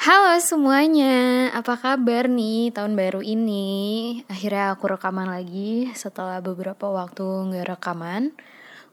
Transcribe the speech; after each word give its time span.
Halo 0.00 0.40
semuanya, 0.40 1.52
apa 1.52 1.76
kabar 1.76 2.24
nih 2.24 2.72
tahun 2.72 2.96
baru 2.96 3.20
ini? 3.20 4.24
Akhirnya 4.32 4.72
aku 4.72 4.88
rekaman 4.88 5.28
lagi 5.28 5.92
setelah 5.92 6.40
beberapa 6.40 6.88
waktu 6.88 7.20
nggak 7.20 7.76
rekaman. 7.76 8.32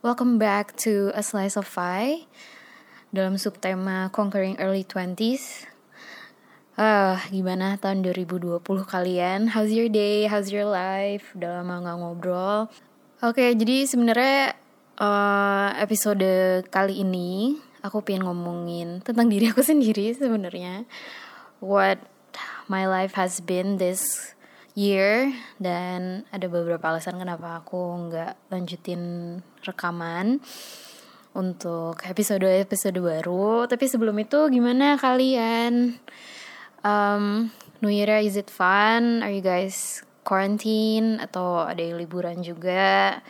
Welcome 0.04 0.36
back 0.36 0.76
to 0.84 1.16
A 1.16 1.24
Slice 1.24 1.56
of 1.56 1.64
Pie 1.72 2.28
dalam 3.08 3.40
subtema 3.40 4.12
Conquering 4.12 4.60
Early 4.60 4.84
Twenties. 4.84 5.64
Ah, 6.76 7.16
gimana 7.32 7.80
tahun 7.80 8.04
2020 8.04 8.60
kalian? 8.84 9.48
How's 9.48 9.72
your 9.72 9.88
day? 9.88 10.28
How's 10.28 10.52
your 10.52 10.68
life? 10.68 11.32
Udah 11.32 11.64
lama 11.64 11.80
nggak 11.80 11.96
ngobrol. 12.04 12.68
Oke, 13.24 13.48
jadi 13.56 13.88
sebenarnya 13.88 14.60
uh, 15.00 15.72
episode 15.80 16.28
kali 16.68 17.00
ini 17.00 17.64
aku 17.86 18.02
pengen 18.02 18.26
ngomongin 18.26 19.00
tentang 19.06 19.30
diri 19.30 19.50
aku 19.50 19.62
sendiri 19.70 20.12
sebenarnya. 20.12 20.84
What 21.62 22.02
my 22.66 22.84
life 22.84 23.14
has 23.14 23.38
been 23.40 23.78
this 23.78 24.34
year 24.76 25.32
dan 25.56 26.28
ada 26.28 26.50
beberapa 26.52 26.84
alasan 26.92 27.16
kenapa 27.16 27.64
aku 27.64 28.10
nggak 28.10 28.52
lanjutin 28.52 29.02
rekaman 29.64 30.42
untuk 31.32 32.00
episode-episode 32.04 33.00
baru. 33.00 33.64
Tapi 33.68 33.84
sebelum 33.88 34.16
itu 34.20 34.48
gimana 34.52 35.00
kalian? 35.00 35.96
Um, 36.84 37.52
New 37.84 37.92
Year 37.92 38.20
is 38.20 38.40
it 38.40 38.48
fun? 38.48 39.20
Are 39.20 39.32
you 39.32 39.44
guys 39.44 40.00
quarantine? 40.24 41.20
Atau 41.20 41.60
ada 41.60 41.80
yang 41.80 42.00
liburan 42.00 42.40
juga? 42.40 43.20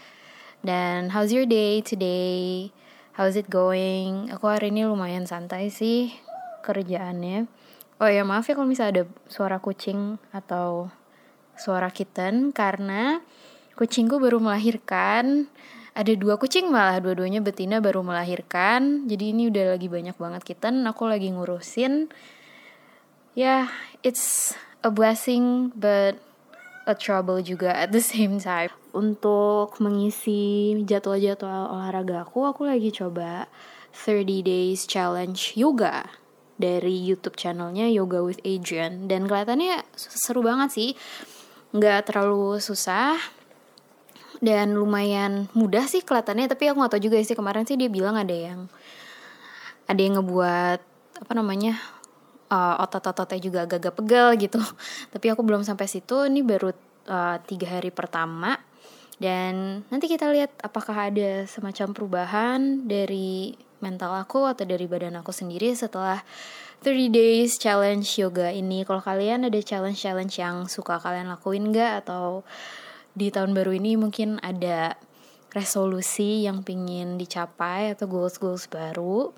Dan 0.62 1.14
how's 1.14 1.30
your 1.30 1.46
day 1.46 1.82
today 1.82 2.70
How's 3.16 3.32
it 3.32 3.48
going? 3.48 4.28
Aku 4.28 4.44
hari 4.44 4.68
ini 4.68 4.84
lumayan 4.84 5.24
santai 5.24 5.72
sih 5.72 6.12
kerjaannya. 6.60 7.48
Oh 7.96 8.12
ya 8.12 8.28
maaf 8.28 8.44
ya 8.44 8.52
kalau 8.52 8.68
misalnya 8.68 8.92
ada 8.92 9.04
suara 9.32 9.56
kucing 9.56 10.20
atau 10.36 10.92
suara 11.56 11.88
kitten 11.88 12.52
karena 12.52 13.24
kucingku 13.72 14.20
baru 14.20 14.36
melahirkan. 14.36 15.48
Ada 15.96 16.12
dua 16.12 16.36
kucing 16.36 16.68
malah 16.68 17.00
dua-duanya 17.00 17.40
betina 17.40 17.80
baru 17.80 18.04
melahirkan. 18.04 19.08
Jadi 19.08 19.32
ini 19.32 19.48
udah 19.48 19.80
lagi 19.80 19.88
banyak 19.88 20.20
banget 20.20 20.44
kitten. 20.44 20.84
Aku 20.84 21.08
lagi 21.08 21.32
ngurusin. 21.32 22.12
Ya, 23.32 23.40
yeah, 23.40 23.64
it's 24.04 24.52
a 24.84 24.92
blessing 24.92 25.72
but 25.72 26.20
a 26.84 26.92
trouble 26.92 27.40
juga 27.40 27.72
at 27.72 27.96
the 27.96 28.04
same 28.04 28.36
time. 28.36 28.76
Untuk 28.96 29.76
mengisi 29.84 30.72
jadwal-jadwal 30.88 31.68
olahraga 31.68 32.24
aku, 32.24 32.48
aku 32.48 32.64
lagi 32.64 32.88
coba 32.88 33.44
30 33.92 34.40
days 34.40 34.88
challenge 34.88 35.52
yoga 35.52 36.08
dari 36.56 36.96
YouTube 37.04 37.36
channelnya 37.36 37.92
Yoga 37.92 38.24
with 38.24 38.40
Adrian. 38.40 39.04
Dan 39.04 39.28
kelihatannya 39.28 39.84
seru 39.96 40.40
banget 40.40 40.72
sih, 40.72 40.90
nggak 41.76 42.08
terlalu 42.08 42.56
susah 42.56 43.20
dan 44.40 44.72
lumayan 44.76 45.48
mudah 45.52 45.84
sih 45.84 46.00
kelihatannya. 46.00 46.48
Tapi 46.48 46.72
aku 46.72 46.80
nggak 46.80 46.92
tahu 46.96 47.02
juga 47.12 47.20
sih 47.20 47.36
kemarin 47.36 47.68
sih 47.68 47.76
dia 47.76 47.92
bilang 47.92 48.16
ada 48.16 48.32
yang 48.32 48.64
ada 49.86 50.00
yang 50.00 50.16
ngebuat 50.18 50.80
apa 51.16 51.32
namanya 51.36 51.76
uh, 52.48 52.80
otot-ototnya 52.80 53.40
juga 53.44 53.58
agak-agak 53.68 53.92
pegel 53.92 54.28
gitu. 54.40 54.60
Tapi 55.12 55.26
aku 55.28 55.44
belum 55.44 55.62
sampai 55.68 55.84
situ. 55.84 56.26
Ini 56.32 56.40
baru 56.40 56.72
uh, 57.08 57.36
tiga 57.44 57.76
hari 57.76 57.92
pertama 57.92 58.56
dan 59.16 59.84
nanti 59.88 60.12
kita 60.12 60.28
lihat 60.28 60.52
apakah 60.60 61.08
ada 61.08 61.48
semacam 61.48 61.96
perubahan 61.96 62.84
dari 62.84 63.56
mental 63.80 64.12
aku 64.16 64.48
atau 64.48 64.64
dari 64.64 64.84
badan 64.88 65.20
aku 65.20 65.32
sendiri 65.32 65.72
setelah 65.72 66.20
30 66.84 67.08
days 67.12 67.56
challenge 67.56 68.20
yoga 68.20 68.52
ini. 68.52 68.84
Kalau 68.84 69.00
kalian 69.00 69.48
ada 69.48 69.56
challenge-challenge 69.56 70.36
yang 70.36 70.56
suka 70.68 71.00
kalian 71.00 71.32
lakuin 71.32 71.72
gak 71.72 72.04
atau 72.04 72.44
di 73.16 73.32
tahun 73.32 73.56
baru 73.56 73.72
ini 73.72 73.96
mungkin 73.96 74.36
ada 74.44 74.96
resolusi 75.56 76.44
yang 76.44 76.60
pingin 76.60 77.16
dicapai 77.16 77.96
atau 77.96 78.04
goals-goals 78.04 78.68
baru? 78.68 79.32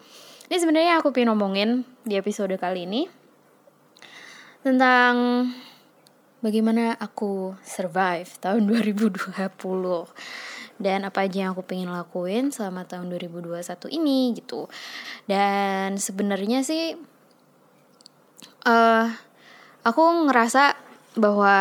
Ini 0.51 0.57
sebenarnya 0.59 0.99
aku 0.99 1.15
pengen 1.15 1.31
ngomongin 1.35 1.71
di 2.03 2.19
episode 2.19 2.55
kali 2.59 2.89
ini 2.89 3.07
tentang 4.67 5.47
bagaimana 6.41 6.95
aku 6.99 7.55
survive 7.63 8.29
tahun 8.39 8.67
2020 8.71 9.35
dan 10.79 11.03
apa 11.03 11.27
aja 11.27 11.37
yang 11.43 11.51
aku 11.59 11.67
pengen 11.67 11.91
lakuin 11.91 12.55
selama 12.55 12.87
tahun 12.87 13.11
2021 13.11 13.99
ini 13.99 14.39
gitu. 14.39 14.71
Dan 15.27 15.99
sebenarnya 15.99 16.63
sih 16.63 16.95
uh, 18.63 19.07
aku 19.83 20.03
ngerasa 20.31 20.79
bahwa 21.19 21.57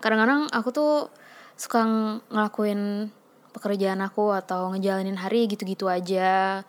kadang-kadang 0.00 0.48
aku 0.48 0.68
tuh 0.72 0.94
suka 1.60 1.84
ngelakuin 2.32 3.12
pekerjaan 3.54 4.02
aku 4.02 4.34
atau 4.34 4.74
ngejalanin 4.74 5.20
hari 5.20 5.46
gitu-gitu 5.46 5.86
aja 5.86 6.64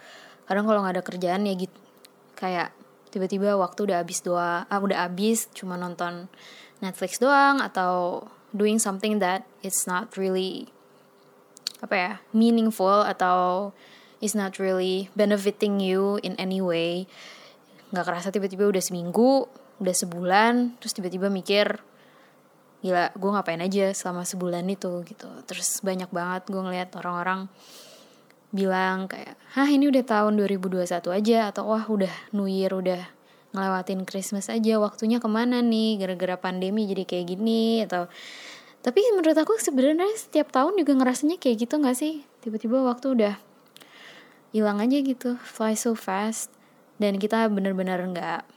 kadang 0.45 0.69
kalau 0.69 0.85
nggak 0.85 1.01
ada 1.01 1.03
kerjaan 1.03 1.49
ya 1.49 1.57
gitu 1.57 1.73
kayak 2.38 2.69
tiba-tiba 3.09 3.57
waktu 3.57 3.89
udah 3.89 3.97
habis 4.05 4.21
doa 4.21 4.69
ah, 4.69 4.77
udah 4.77 5.09
habis 5.09 5.49
cuma 5.57 5.79
nonton 5.79 6.29
Netflix 6.85 7.18
doang 7.18 7.57
atau 7.57 8.25
doing 8.53 8.78
something 8.78 9.18
that 9.18 9.44
it's 9.66 9.90
not 9.90 10.13
really 10.16 10.69
apa 11.84 11.96
ya 11.97 12.12
meaningful 12.31 13.03
atau 13.03 13.73
is 14.23 14.38
not 14.38 14.62
really 14.62 15.12
benefiting 15.18 15.81
you 15.81 16.22
in 16.24 16.38
any 16.40 16.63
way. 16.63 17.09
Nggak 17.91 18.06
kerasa 18.07 18.29
tiba-tiba 18.31 18.69
udah 18.69 18.84
seminggu 18.84 19.50
udah 19.81 19.95
sebulan 19.95 20.79
terus 20.79 20.95
tiba-tiba 20.95 21.28
mikir 21.28 21.84
gila 22.79 23.12
gue 23.18 23.29
ngapain 23.34 23.59
aja 23.59 23.91
selama 23.91 24.24
sebulan 24.24 24.63
itu? 24.69 25.03
Gitu. 25.03 25.28
Terus 25.50 25.84
banyak 25.84 26.07
banget 26.13 26.47
gue 26.47 26.62
ngeliat 26.62 26.94
orang-orang 26.95 27.50
bilang 28.56 29.12
kayak 29.12 29.35
hah 29.57 29.68
ini 29.68 29.91
udah 29.91 30.03
tahun 30.07 30.40
2021 30.40 30.88
aja 31.12 31.51
atau 31.51 31.75
wah 31.75 31.84
udah 31.84 32.13
New 32.31 32.47
Year 32.47 32.72
udah 32.72 33.03
ngelewatin 33.55 34.03
Christmas 34.03 34.51
aja 34.51 34.75
waktunya 34.77 35.23
ke 35.23 35.29
mana 35.31 35.63
nih 35.63 36.03
gara-gara 36.03 36.35
pandemi 36.35 36.85
jadi 36.85 37.07
kayak 37.07 37.25
gini 37.31 37.88
atau 37.88 38.11
tapi 38.85 39.01
menurut 39.17 39.33
aku 39.33 39.57
sebenarnya 39.57 40.05
setiap 40.13 40.53
tahun 40.53 40.77
juga 40.77 40.93
ngerasanya 40.93 41.41
kayak 41.41 41.65
gitu 41.65 41.81
nggak 41.81 41.97
sih? 41.97 42.21
Tiba-tiba 42.45 42.85
waktu 42.85 43.17
udah 43.17 43.33
hilang 44.53 44.77
aja 44.77 45.01
gitu 45.01 45.35
fly 45.41 45.75
so 45.75 45.97
fast 45.97 46.47
dan 46.95 47.19
kita 47.19 47.49
bener-bener 47.51 47.99
nggak 47.99 48.47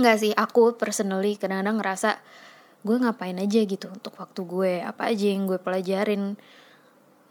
nggak 0.00 0.16
sih 0.16 0.32
aku 0.32 0.80
personally 0.80 1.36
kadang-kadang 1.36 1.76
ngerasa 1.76 2.16
gue 2.80 2.96
ngapain 2.96 3.36
aja 3.36 3.60
gitu 3.68 3.92
untuk 3.92 4.16
waktu 4.16 4.40
gue 4.48 4.72
apa 4.80 5.12
aja 5.12 5.26
yang 5.28 5.44
gue 5.44 5.60
pelajarin 5.60 6.40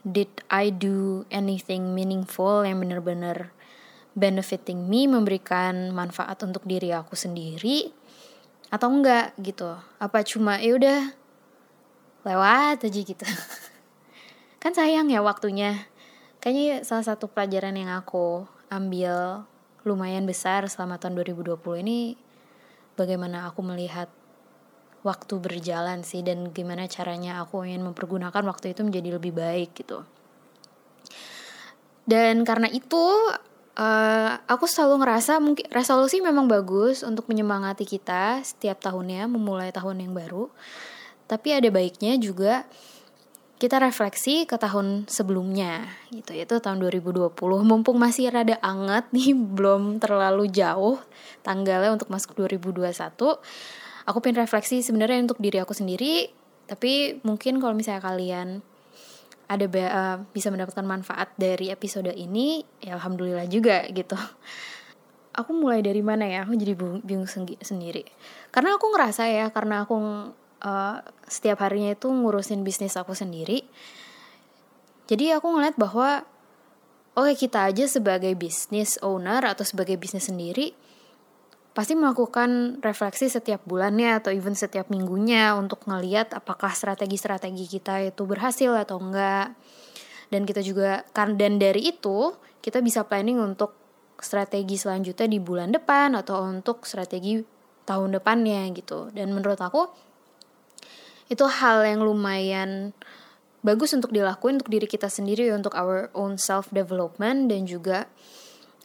did 0.05 0.29
I 0.53 0.69
do 0.69 1.25
anything 1.33 1.97
meaningful 1.97 2.61
yang 2.61 2.77
bener-bener 2.77 3.49
benefiting 4.17 4.89
me, 4.89 5.05
memberikan 5.05 5.93
manfaat 5.93 6.41
untuk 6.45 6.65
diri 6.65 6.93
aku 6.93 7.13
sendiri 7.13 7.89
atau 8.69 8.89
enggak 8.89 9.33
gitu. 9.41 9.77
Apa 9.97 10.21
cuma 10.25 10.61
ya 10.61 10.77
udah 10.77 10.99
lewat 12.25 12.85
aja 12.85 12.99
gitu. 12.99 13.25
kan 14.61 14.71
sayang 14.73 15.09
ya 15.09 15.21
waktunya. 15.21 15.89
Kayaknya 16.39 16.87
salah 16.87 17.05
satu 17.05 17.27
pelajaran 17.27 17.75
yang 17.75 17.91
aku 17.91 18.47
ambil 18.71 19.43
lumayan 19.83 20.23
besar 20.23 20.67
selama 20.71 21.01
tahun 21.01 21.19
2020 21.19 21.59
ini 21.83 22.15
bagaimana 22.95 23.47
aku 23.47 23.63
melihat 23.63 24.07
waktu 25.03 25.39
berjalan 25.39 26.03
sih 26.03 26.19
dan 26.19 26.51
gimana 26.51 26.87
caranya 26.91 27.39
aku 27.39 27.63
ingin 27.63 27.87
mempergunakan 27.87 28.43
waktu 28.43 28.75
itu 28.75 28.83
menjadi 28.83 29.15
lebih 29.15 29.31
baik 29.35 29.71
gitu. 29.75 30.03
Dan 32.03 32.43
karena 32.43 32.67
itu 32.67 33.05
uh, 33.79 34.31
aku 34.43 34.67
selalu 34.67 35.01
ngerasa 35.01 35.39
mungkin 35.39 35.65
resolusi 35.71 36.19
memang 36.19 36.51
bagus 36.51 37.01
untuk 37.07 37.31
menyemangati 37.31 37.87
kita 37.87 38.43
setiap 38.43 38.83
tahunnya 38.83 39.31
memulai 39.31 39.71
tahun 39.71 40.03
yang 40.03 40.11
baru. 40.11 40.51
Tapi 41.29 41.55
ada 41.55 41.69
baiknya 41.71 42.19
juga 42.19 42.67
kita 43.59 43.75
refleksi 43.79 44.47
ke 44.47 44.55
tahun 44.59 45.07
sebelumnya 45.07 45.87
gitu. 46.11 46.35
Itu 46.35 46.59
tahun 46.59 46.83
2020 46.83 47.31
mumpung 47.63 47.95
masih 47.95 48.31
rada 48.35 48.59
anget 48.59 49.07
nih 49.15 49.31
belum 49.55 50.03
terlalu 50.03 50.51
jauh 50.51 50.99
tanggalnya 51.47 51.95
untuk 51.95 52.11
masuk 52.11 52.35
2021 52.35 52.91
aku 54.09 54.17
pengen 54.25 54.41
refleksi 54.41 54.81
sebenarnya 54.81 55.21
untuk 55.29 55.37
diri 55.37 55.61
aku 55.61 55.77
sendiri. 55.77 56.33
Tapi 56.65 57.21
mungkin 57.21 57.61
kalau 57.61 57.77
misalnya 57.77 58.01
kalian 58.01 58.65
ada 59.49 59.65
uh, 59.65 60.17
bisa 60.29 60.53
mendapatkan 60.53 60.85
manfaat 60.85 61.33
dari 61.35 61.73
episode 61.73 62.13
ini 62.13 62.61
ya 62.79 62.95
alhamdulillah 63.01 63.49
juga 63.49 63.83
gitu. 63.89 64.15
Aku 65.39 65.55
mulai 65.55 65.79
dari 65.81 66.05
mana 66.05 66.27
ya? 66.27 66.45
Aku 66.45 66.53
jadi 66.53 66.75
bingung 66.77 67.29
sendiri. 67.63 68.03
Karena 68.53 68.75
aku 68.75 68.91
ngerasa 68.91 69.29
ya 69.29 69.49
karena 69.49 69.87
aku 69.87 69.95
uh, 70.63 70.95
setiap 71.27 71.63
harinya 71.63 71.95
itu 71.95 72.07
ngurusin 72.11 72.63
bisnis 72.63 72.99
aku 72.99 73.15
sendiri 73.15 73.63
jadi 75.09 75.41
aku 75.41 75.49
ngeliat 75.49 75.73
bahwa 75.73 76.21
oke 77.17 77.33
okay, 77.33 77.49
kita 77.49 77.65
aja 77.65 77.89
sebagai 77.89 78.29
bisnis 78.37 79.01
owner 79.01 79.41
atau 79.41 79.65
sebagai 79.65 79.97
bisnis 79.97 80.29
sendiri 80.29 80.77
pasti 81.73 81.93
melakukan 81.93 82.81
refleksi 82.81 83.29
setiap 83.29 83.61
bulannya 83.63 84.17
atau 84.19 84.33
even 84.33 84.57
setiap 84.57 84.89
minggunya 84.89 85.53
untuk 85.53 85.85
ngeliat 85.85 86.33
apakah 86.33 86.73
strategi-strategi 86.73 87.69
kita 87.69 88.09
itu 88.09 88.25
berhasil 88.25 88.73
atau 88.73 88.97
enggak. 88.99 89.53
Dan 90.29 90.45
kita 90.45 90.61
juga 90.61 91.05
kan 91.13 91.37
dan 91.37 91.57
dari 91.57 91.89
itu 91.89 92.33
kita 92.61 92.81
bisa 92.85 93.05
planning 93.05 93.41
untuk 93.41 93.73
strategi 94.19 94.75
selanjutnya 94.75 95.25
di 95.25 95.39
bulan 95.39 95.71
depan 95.71 96.13
atau 96.13 96.43
untuk 96.43 96.83
strategi 96.85 97.41
tahun 97.87 98.19
depannya 98.19 98.69
gitu. 98.75 99.09
Dan 99.15 99.33
menurut 99.33 99.57
aku 99.57 99.89
itu 101.29 101.45
hal 101.45 101.85
yang 101.85 102.01
lumayan 102.01 102.91
bagus 103.61 103.93
untuk 103.93 104.09
dilakuin 104.09 104.61
untuk 104.61 104.71
diri 104.71 104.87
kita 104.89 105.11
sendiri 105.11 105.51
untuk 105.53 105.75
our 105.77 106.09
own 106.17 106.39
self 106.39 106.69
development 106.73 107.49
dan 107.49 107.69
juga 107.69 108.09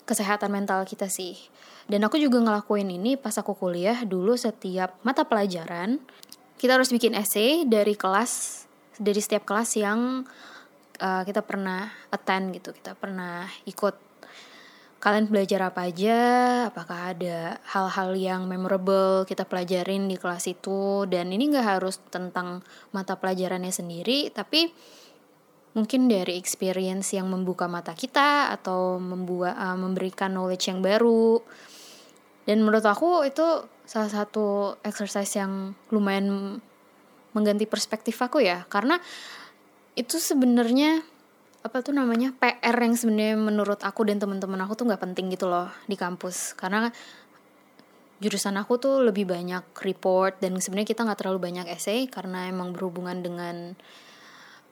kesehatan 0.04 0.52
mental 0.52 0.84
kita 0.84 1.08
sih. 1.08 1.36
Dan 1.84 2.00
aku 2.04 2.16
juga 2.16 2.40
ngelakuin 2.40 2.88
ini 2.88 3.20
pas 3.20 3.36
aku 3.36 3.52
kuliah 3.52 4.04
dulu 4.08 4.34
setiap 4.40 4.96
mata 5.04 5.28
pelajaran 5.28 6.00
kita 6.64 6.80
harus 6.80 6.88
bikin 6.88 7.12
essay 7.12 7.68
dari 7.68 7.92
kelas 7.92 8.64
dari 8.96 9.20
setiap 9.20 9.44
kelas 9.44 9.76
yang 9.76 10.24
uh, 11.02 11.22
kita 11.26 11.42
pernah 11.42 11.90
attend 12.08 12.54
gitu, 12.54 12.70
kita 12.72 12.94
pernah 12.94 13.44
ikut. 13.66 14.16
Kalian 15.02 15.28
belajar 15.28 15.68
apa 15.68 15.84
aja? 15.84 16.18
Apakah 16.72 17.12
ada 17.12 17.60
hal-hal 17.76 18.16
yang 18.16 18.48
memorable 18.48 19.28
kita 19.28 19.44
pelajarin 19.44 20.08
di 20.08 20.16
kelas 20.16 20.48
itu? 20.48 21.04
Dan 21.04 21.28
ini 21.28 21.52
gak 21.52 21.76
harus 21.76 22.00
tentang 22.08 22.64
mata 22.88 23.20
pelajarannya 23.20 23.68
sendiri, 23.68 24.32
tapi 24.32 24.72
mungkin 25.76 26.08
dari 26.08 26.40
experience 26.40 27.12
yang 27.12 27.28
membuka 27.28 27.68
mata 27.68 27.92
kita 27.92 28.48
atau 28.56 28.96
membuat 28.96 29.52
uh, 29.60 29.76
memberikan 29.76 30.32
knowledge 30.32 30.72
yang 30.72 30.80
baru 30.80 31.44
dan 32.44 32.60
menurut 32.60 32.84
aku 32.84 33.24
itu 33.24 33.64
salah 33.84 34.08
satu 34.12 34.76
exercise 34.84 35.32
yang 35.36 35.72
lumayan 35.92 36.60
mengganti 37.32 37.68
perspektif 37.68 38.16
aku 38.20 38.40
ya. 38.40 38.64
Karena 38.68 38.96
itu 39.96 40.16
sebenarnya 40.16 41.04
apa 41.64 41.80
tuh 41.80 41.96
namanya 41.96 42.36
PR 42.36 42.76
yang 42.76 42.92
sebenarnya 42.92 43.40
menurut 43.40 43.80
aku 43.80 44.04
dan 44.04 44.20
teman-teman 44.20 44.60
aku 44.60 44.76
tuh 44.76 44.84
nggak 44.84 45.00
penting 45.00 45.32
gitu 45.32 45.48
loh 45.48 45.68
di 45.88 45.96
kampus. 45.96 46.52
Karena 46.52 46.88
jurusan 48.20 48.56
aku 48.60 48.78
tuh 48.80 49.04
lebih 49.04 49.28
banyak 49.28 49.64
report 49.84 50.40
dan 50.40 50.56
sebenarnya 50.60 50.88
kita 50.92 51.04
nggak 51.04 51.20
terlalu 51.24 51.40
banyak 51.50 51.66
essay 51.68 52.06
karena 52.06 52.48
emang 52.48 52.72
berhubungan 52.72 53.20
dengan 53.20 53.72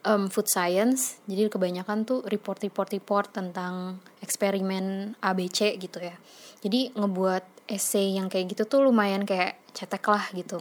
um, 0.07 0.29
food 0.29 0.47
science. 0.47 1.21
Jadi 1.27 1.51
kebanyakan 1.51 2.05
tuh 2.07 2.21
report 2.29 2.63
report 2.63 2.93
report 2.95 3.29
tentang 3.35 3.99
eksperimen 4.23 5.19
ABC 5.19 5.75
gitu 5.81 5.99
ya. 6.01 6.15
Jadi 6.63 6.95
ngebuat 6.95 7.52
essay 7.67 8.19
yang 8.19 8.27
kayak 8.27 8.55
gitu 8.57 8.67
tuh 8.67 8.81
lumayan 8.85 9.23
kayak 9.27 9.59
cetek 9.73 10.05
lah 10.09 10.25
gitu. 10.35 10.59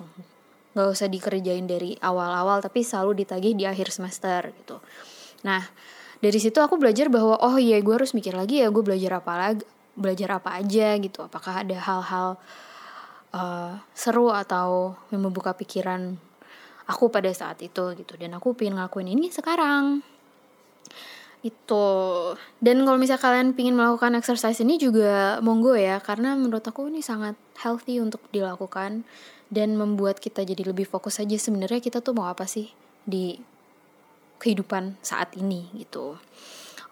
Nggak 0.71 0.87
usah 0.87 1.07
dikerjain 1.11 1.67
dari 1.67 1.97
awal-awal 1.99 2.63
tapi 2.63 2.85
selalu 2.85 3.25
ditagih 3.25 3.53
di 3.57 3.67
akhir 3.67 3.91
semester 3.91 4.53
gitu. 4.63 4.79
Nah 5.43 5.61
dari 6.21 6.37
situ 6.37 6.61
aku 6.61 6.77
belajar 6.77 7.09
bahwa 7.09 7.41
oh 7.41 7.57
iya 7.57 7.81
gue 7.81 7.95
harus 7.97 8.13
mikir 8.13 8.37
lagi 8.37 8.61
ya 8.61 8.69
gue 8.69 8.83
belajar 8.85 9.19
apa 9.19 9.31
lagi 9.35 9.65
belajar 9.97 10.39
apa 10.39 10.57
aja 10.61 10.95
gitu. 10.97 11.19
Apakah 11.25 11.65
ada 11.67 11.77
hal-hal 11.77 12.27
uh, 13.35 13.73
seru 13.91 14.31
atau 14.31 14.95
yang 15.11 15.27
membuka 15.27 15.51
pikiran 15.51 16.15
aku 16.87 17.11
pada 17.11 17.31
saat 17.35 17.59
itu 17.59 17.95
gitu. 17.97 18.13
Dan 18.15 18.37
aku 18.37 18.55
pengen 18.55 18.79
ngelakuin 18.79 19.11
ini 19.11 19.27
sekarang 19.31 20.03
itu. 21.41 21.87
Dan 22.61 22.85
kalau 22.85 23.01
misalnya 23.01 23.21
kalian 23.21 23.57
pingin 23.57 23.73
melakukan 23.73 24.13
exercise 24.13 24.61
ini 24.61 24.77
juga 24.77 25.41
monggo 25.41 25.73
ya 25.73 25.97
karena 25.97 26.37
menurut 26.37 26.61
aku 26.61 26.85
ini 26.89 27.01
sangat 27.01 27.33
healthy 27.57 27.97
untuk 27.97 28.21
dilakukan 28.29 29.01
dan 29.49 29.69
membuat 29.73 30.21
kita 30.21 30.45
jadi 30.45 30.69
lebih 30.69 30.85
fokus 30.85 31.17
aja 31.17 31.35
sebenarnya 31.35 31.81
kita 31.81 31.99
tuh 31.99 32.13
mau 32.13 32.29
apa 32.29 32.45
sih 32.45 32.69
di 33.01 33.41
kehidupan 34.37 35.01
saat 35.01 35.33
ini 35.33 35.65
gitu. 35.73 36.17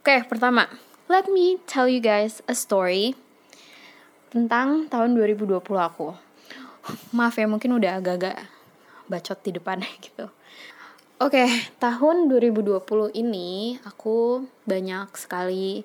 Oke 0.02 0.26
pertama 0.26 0.66
let 1.06 1.30
me 1.30 1.62
tell 1.70 1.86
you 1.86 2.02
guys 2.02 2.42
a 2.50 2.58
story 2.58 3.14
tentang 4.34 4.90
tahun 4.90 5.14
2020 5.14 5.62
aku. 5.62 6.18
Maaf 7.14 7.38
ya 7.38 7.46
mungkin 7.46 7.78
udah 7.78 8.02
agak-agak 8.02 8.50
bacot 9.06 9.38
di 9.46 9.52
depannya 9.54 9.90
gitu 10.06 10.30
Oke, 11.20 11.36
okay, 11.44 11.52
tahun 11.84 12.32
2020 12.32 12.80
ini 13.12 13.76
aku 13.84 14.48
banyak 14.64 15.12
sekali 15.20 15.84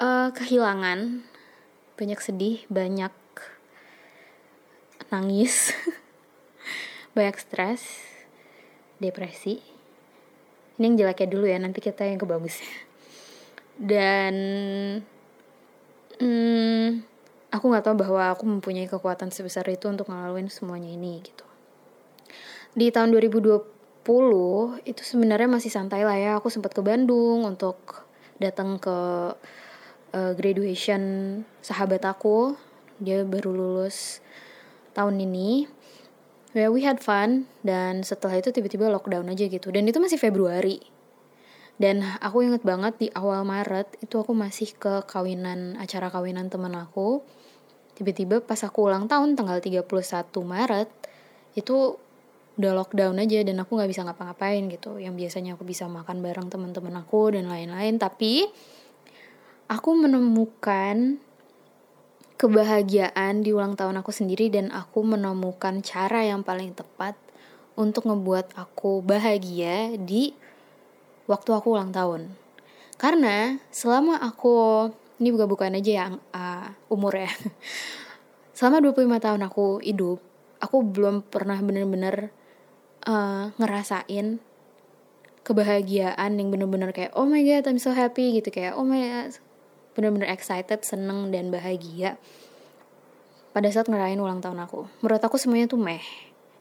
uh, 0.00 0.32
kehilangan, 0.32 1.20
banyak 1.92 2.16
sedih, 2.16 2.64
banyak 2.72 3.12
nangis, 5.12 5.76
banyak 7.20 7.36
stres, 7.36 8.00
depresi. 8.96 9.60
Ini 10.80 10.88
yang 10.88 10.96
jeleknya 11.04 11.28
dulu 11.28 11.44
ya, 11.44 11.60
nanti 11.60 11.84
kita 11.84 12.08
yang 12.08 12.16
ke 12.16 12.24
bagusnya. 12.24 12.80
Dan 13.76 14.34
hmm, 16.16 17.04
aku 17.52 17.64
nggak 17.68 17.84
tahu 17.84 18.08
bahwa 18.08 18.32
aku 18.32 18.48
mempunyai 18.48 18.88
kekuatan 18.88 19.28
sebesar 19.28 19.68
itu 19.68 19.84
untuk 19.84 20.08
ngelaluin 20.08 20.48
semuanya 20.48 20.88
ini 20.88 21.20
gitu. 21.20 21.44
Di 22.72 22.88
tahun 22.88 23.12
2020 23.12 23.76
itu 24.88 25.04
sebenarnya 25.04 25.44
masih 25.44 25.68
santai 25.68 26.00
lah 26.00 26.16
ya. 26.16 26.32
Aku 26.40 26.48
sempat 26.48 26.72
ke 26.72 26.80
Bandung 26.80 27.44
untuk 27.44 28.08
datang 28.40 28.80
ke 28.80 28.98
uh, 30.16 30.32
graduation 30.32 31.44
sahabat 31.60 32.00
aku. 32.08 32.56
Dia 33.04 33.28
baru 33.28 33.52
lulus 33.52 34.24
tahun 34.96 35.20
ini. 35.20 35.68
Yeah, 36.56 36.72
we 36.72 36.80
had 36.80 37.04
fun 37.04 37.44
dan 37.60 38.00
setelah 38.00 38.40
itu 38.40 38.48
tiba-tiba 38.48 38.88
lockdown 38.88 39.28
aja 39.28 39.44
gitu. 39.44 39.68
Dan 39.68 39.84
itu 39.84 40.00
masih 40.00 40.16
Februari. 40.16 40.80
Dan 41.78 42.02
aku 42.02 42.42
inget 42.42 42.64
banget 42.64 42.96
di 42.98 43.08
awal 43.14 43.44
Maret 43.44 44.00
itu 44.02 44.18
aku 44.18 44.34
masih 44.34 44.74
ke 44.74 45.04
kawinan 45.06 45.76
acara 45.76 46.08
kawinan 46.08 46.48
temen 46.48 46.72
aku. 46.74 47.22
Tiba-tiba 47.94 48.40
pas 48.40 48.58
aku 48.64 48.88
ulang 48.88 49.06
tahun 49.06 49.36
tanggal 49.36 49.60
31 49.60 49.84
Maret 50.42 50.88
itu 51.54 52.00
udah 52.58 52.74
lockdown 52.74 53.22
aja 53.22 53.46
dan 53.46 53.62
aku 53.62 53.78
nggak 53.78 53.90
bisa 53.90 54.02
ngapa-ngapain 54.02 54.66
gitu. 54.66 54.98
Yang 54.98 55.14
biasanya 55.14 55.54
aku 55.54 55.62
bisa 55.62 55.86
makan 55.86 56.18
bareng 56.20 56.50
teman-teman 56.50 56.98
aku 56.98 57.30
dan 57.30 57.46
lain-lain. 57.46 58.02
Tapi 58.02 58.50
aku 59.70 59.90
menemukan 59.94 61.22
kebahagiaan 62.38 63.46
di 63.46 63.54
ulang 63.54 63.78
tahun 63.78 64.02
aku 64.02 64.10
sendiri 64.10 64.50
dan 64.50 64.74
aku 64.74 65.06
menemukan 65.06 65.82
cara 65.86 66.26
yang 66.26 66.42
paling 66.42 66.74
tepat 66.74 67.14
untuk 67.78 68.10
ngebuat 68.10 68.58
aku 68.58 69.06
bahagia 69.06 69.94
di 69.94 70.34
waktu 71.30 71.50
aku 71.54 71.78
ulang 71.78 71.94
tahun. 71.94 72.34
Karena 72.98 73.54
selama 73.70 74.18
aku 74.18 74.90
ini 75.22 75.30
buka-bukaan 75.30 75.78
aja 75.78 75.92
yang 76.06 76.12
uh, 76.34 76.74
umur 76.90 77.14
ya. 77.14 77.30
Selama 78.58 78.82
25 78.82 79.06
tahun 79.22 79.42
aku 79.46 79.78
hidup 79.86 80.18
aku 80.58 80.82
belum 80.82 81.22
pernah 81.26 81.58
bener-bener 81.62 82.34
uh, 83.06 83.52
ngerasain 83.60 84.40
kebahagiaan 85.46 86.30
yang 86.36 86.48
bener-bener 86.52 86.92
kayak 86.92 87.16
oh 87.16 87.24
my 87.24 87.40
god 87.40 87.64
I'm 87.68 87.80
so 87.80 87.92
happy 87.94 88.36
gitu. 88.36 88.50
Kayak 88.50 88.74
oh 88.74 88.84
my 88.84 89.00
god 89.00 89.38
bener-bener 89.98 90.30
excited 90.30 90.86
seneng 90.86 91.34
dan 91.34 91.50
bahagia 91.50 92.14
pada 93.50 93.66
saat 93.74 93.90
ngerayain 93.90 94.22
ulang 94.22 94.38
tahun 94.38 94.62
aku. 94.62 94.86
Menurut 95.02 95.18
aku 95.18 95.34
semuanya 95.34 95.66
tuh 95.66 95.82
meh. 95.82 95.98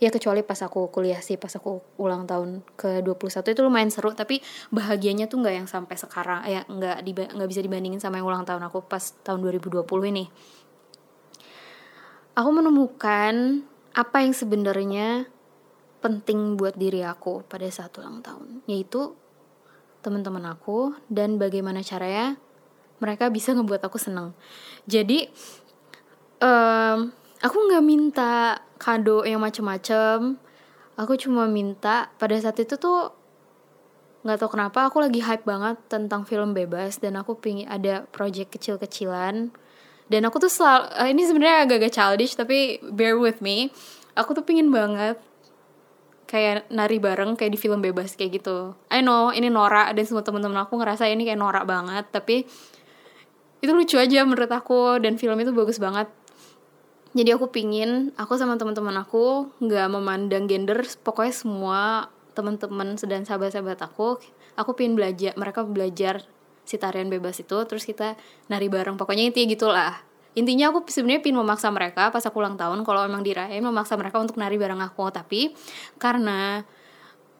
Ya 0.01 0.13
kecuali 0.13 0.45
pas 0.45 0.57
aku 0.61 0.89
kuliah 0.93 1.21
sih 1.21 1.41
pas 1.41 1.49
aku 1.53 1.81
ulang 1.97 2.29
tahun 2.29 2.61
ke 2.77 3.01
21 3.01 3.53
itu 3.53 3.61
lumayan 3.65 3.89
seru 3.89 4.13
tapi 4.13 4.45
bahagianya 4.69 5.25
tuh 5.25 5.41
nggak 5.41 5.55
yang 5.57 5.65
sampai 5.65 5.97
sekarang 5.97 6.45
ya 6.45 6.61
nggak 6.69 7.01
nggak 7.33 7.49
bisa 7.49 7.65
dibandingin 7.65 7.97
sama 7.97 8.21
yang 8.21 8.29
ulang 8.29 8.45
tahun 8.45 8.61
aku 8.69 8.85
pas 8.85 9.13
tahun 9.25 9.41
2020 9.41 9.85
ini. 10.13 10.29
Aku 12.37 12.49
menemukan 12.53 13.65
apa 13.97 14.17
yang 14.21 14.33
sebenarnya 14.37 15.25
penting 15.99 16.55
buat 16.55 16.77
diri 16.77 17.01
aku 17.01 17.43
pada 17.45 17.65
saat 17.69 17.93
ulang 17.97 18.21
tahun, 18.21 18.61
yaitu 18.69 19.17
teman-teman 20.05 20.45
aku 20.53 20.93
dan 21.09 21.41
bagaimana 21.41 21.81
caranya 21.81 22.37
mereka 23.01 23.29
bisa 23.29 23.53
ngebuat 23.53 23.81
aku 23.85 23.97
seneng. 23.97 24.33
Jadi 24.85 25.27
um, 26.41 27.09
aku 27.41 27.57
nggak 27.69 27.85
minta 27.85 28.61
kado 28.77 29.25
yang 29.25 29.41
macem-macem, 29.41 30.37
aku 30.97 31.13
cuma 31.17 31.49
minta 31.49 32.13
pada 32.17 32.37
saat 32.37 32.57
itu 32.61 32.77
tuh 32.77 33.13
nggak 34.25 34.43
tahu 34.43 34.59
kenapa 34.59 34.89
aku 34.89 34.99
lagi 34.99 35.21
hype 35.23 35.45
banget 35.45 35.77
tentang 35.87 36.27
film 36.27 36.51
bebas 36.51 36.99
dan 36.99 37.15
aku 37.15 37.37
pingin 37.37 37.69
ada 37.69 38.05
project 38.09 38.53
kecil-kecilan. 38.53 39.53
Dan 40.07 40.21
aku 40.23 40.39
tuh 40.39 40.47
selalu 40.47 40.87
uh, 40.95 41.07
ini 41.11 41.21
sebenarnya 41.27 41.57
agak-agak 41.67 41.91
childish 41.91 42.33
tapi 42.39 42.79
bear 42.95 43.19
with 43.19 43.43
me. 43.43 43.75
Aku 44.15 44.33
tuh 44.33 44.41
pingin 44.41 44.71
banget 44.71 45.19
kayak 46.27 46.67
nari 46.69 46.99
bareng 46.99 47.39
kayak 47.39 47.55
di 47.55 47.59
film 47.59 47.79
bebas 47.79 48.19
kayak 48.19 48.43
gitu. 48.43 48.75
I 48.91 48.99
know 48.99 49.31
ini 49.31 49.47
norak 49.47 49.95
dan 49.95 50.03
semua 50.03 50.21
temen-temen 50.21 50.59
aku 50.59 50.75
ngerasa 50.77 51.07
ini 51.07 51.23
kayak 51.23 51.39
norak 51.39 51.63
banget 51.63 52.05
tapi 52.11 52.43
itu 53.63 53.71
lucu 53.73 53.97
aja 53.97 54.21
menurut 54.27 54.51
aku 54.51 55.01
dan 55.01 55.17
film 55.17 55.39
itu 55.41 55.49
bagus 55.55 55.81
banget. 55.81 56.11
jadi 57.17 57.33
aku 57.33 57.49
pingin 57.49 58.13
aku 58.13 58.37
sama 58.37 58.61
teman-teman 58.61 58.93
aku 59.01 59.49
nggak 59.57 59.87
memandang 59.89 60.45
gender 60.45 60.85
pokoknya 61.01 61.33
semua 61.33 61.81
teman-teman 62.37 62.93
dan 63.09 63.25
sahabat-sahabat 63.25 63.81
aku 63.81 64.21
aku 64.53 64.71
pingin 64.77 64.93
belajar 64.93 65.33
mereka 65.33 65.65
belajar 65.65 66.29
si 66.67 66.75
tarian 66.77 67.09
bebas 67.09 67.41
itu 67.41 67.57
terus 67.65 67.87
kita 67.87 68.19
nari 68.51 68.69
bareng 68.69 68.99
pokoknya 68.99 69.33
intinya 69.33 69.47
gitulah 69.49 69.93
intinya 70.37 70.69
aku 70.69 70.85
sebenarnya 70.85 71.25
pingin 71.25 71.41
memaksa 71.41 71.73
mereka 71.73 72.13
pas 72.13 72.21
aku 72.21 72.37
ulang 72.37 72.61
tahun 72.61 72.85
kalau 72.85 73.01
emang 73.09 73.25
dirayain 73.25 73.65
memaksa 73.65 73.97
mereka 73.97 74.21
untuk 74.21 74.37
nari 74.37 74.53
bareng 74.61 74.77
aku. 74.77 75.09
Tapi 75.09 75.57
karena 75.97 76.61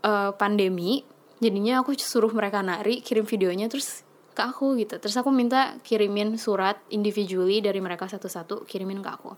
uh, 0.02 0.34
pandemi 0.34 1.06
jadinya 1.38 1.86
aku 1.86 1.94
suruh 1.94 2.34
mereka 2.34 2.66
nari 2.66 3.06
kirim 3.06 3.30
videonya 3.30 3.70
terus 3.70 4.02
ke 4.34 4.42
aku 4.42 4.78
gitu. 4.82 4.98
Terus 4.98 5.18
aku 5.18 5.30
minta 5.30 5.78
kirimin 5.86 6.38
surat 6.42 6.78
individually 6.90 7.62
dari 7.62 7.78
mereka 7.82 8.10
satu-satu 8.10 8.66
kirimin 8.66 9.06
ke 9.06 9.10
aku. 9.10 9.34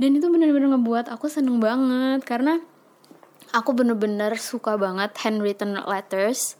Dan 0.00 0.16
itu 0.16 0.28
bener-bener 0.32 0.72
ngebuat 0.72 1.12
aku 1.12 1.28
seneng 1.28 1.60
banget 1.60 2.24
karena 2.24 2.60
aku 3.52 3.76
bener-bener 3.76 4.36
suka 4.40 4.76
banget 4.80 5.12
handwritten 5.20 5.76
letters. 5.84 6.56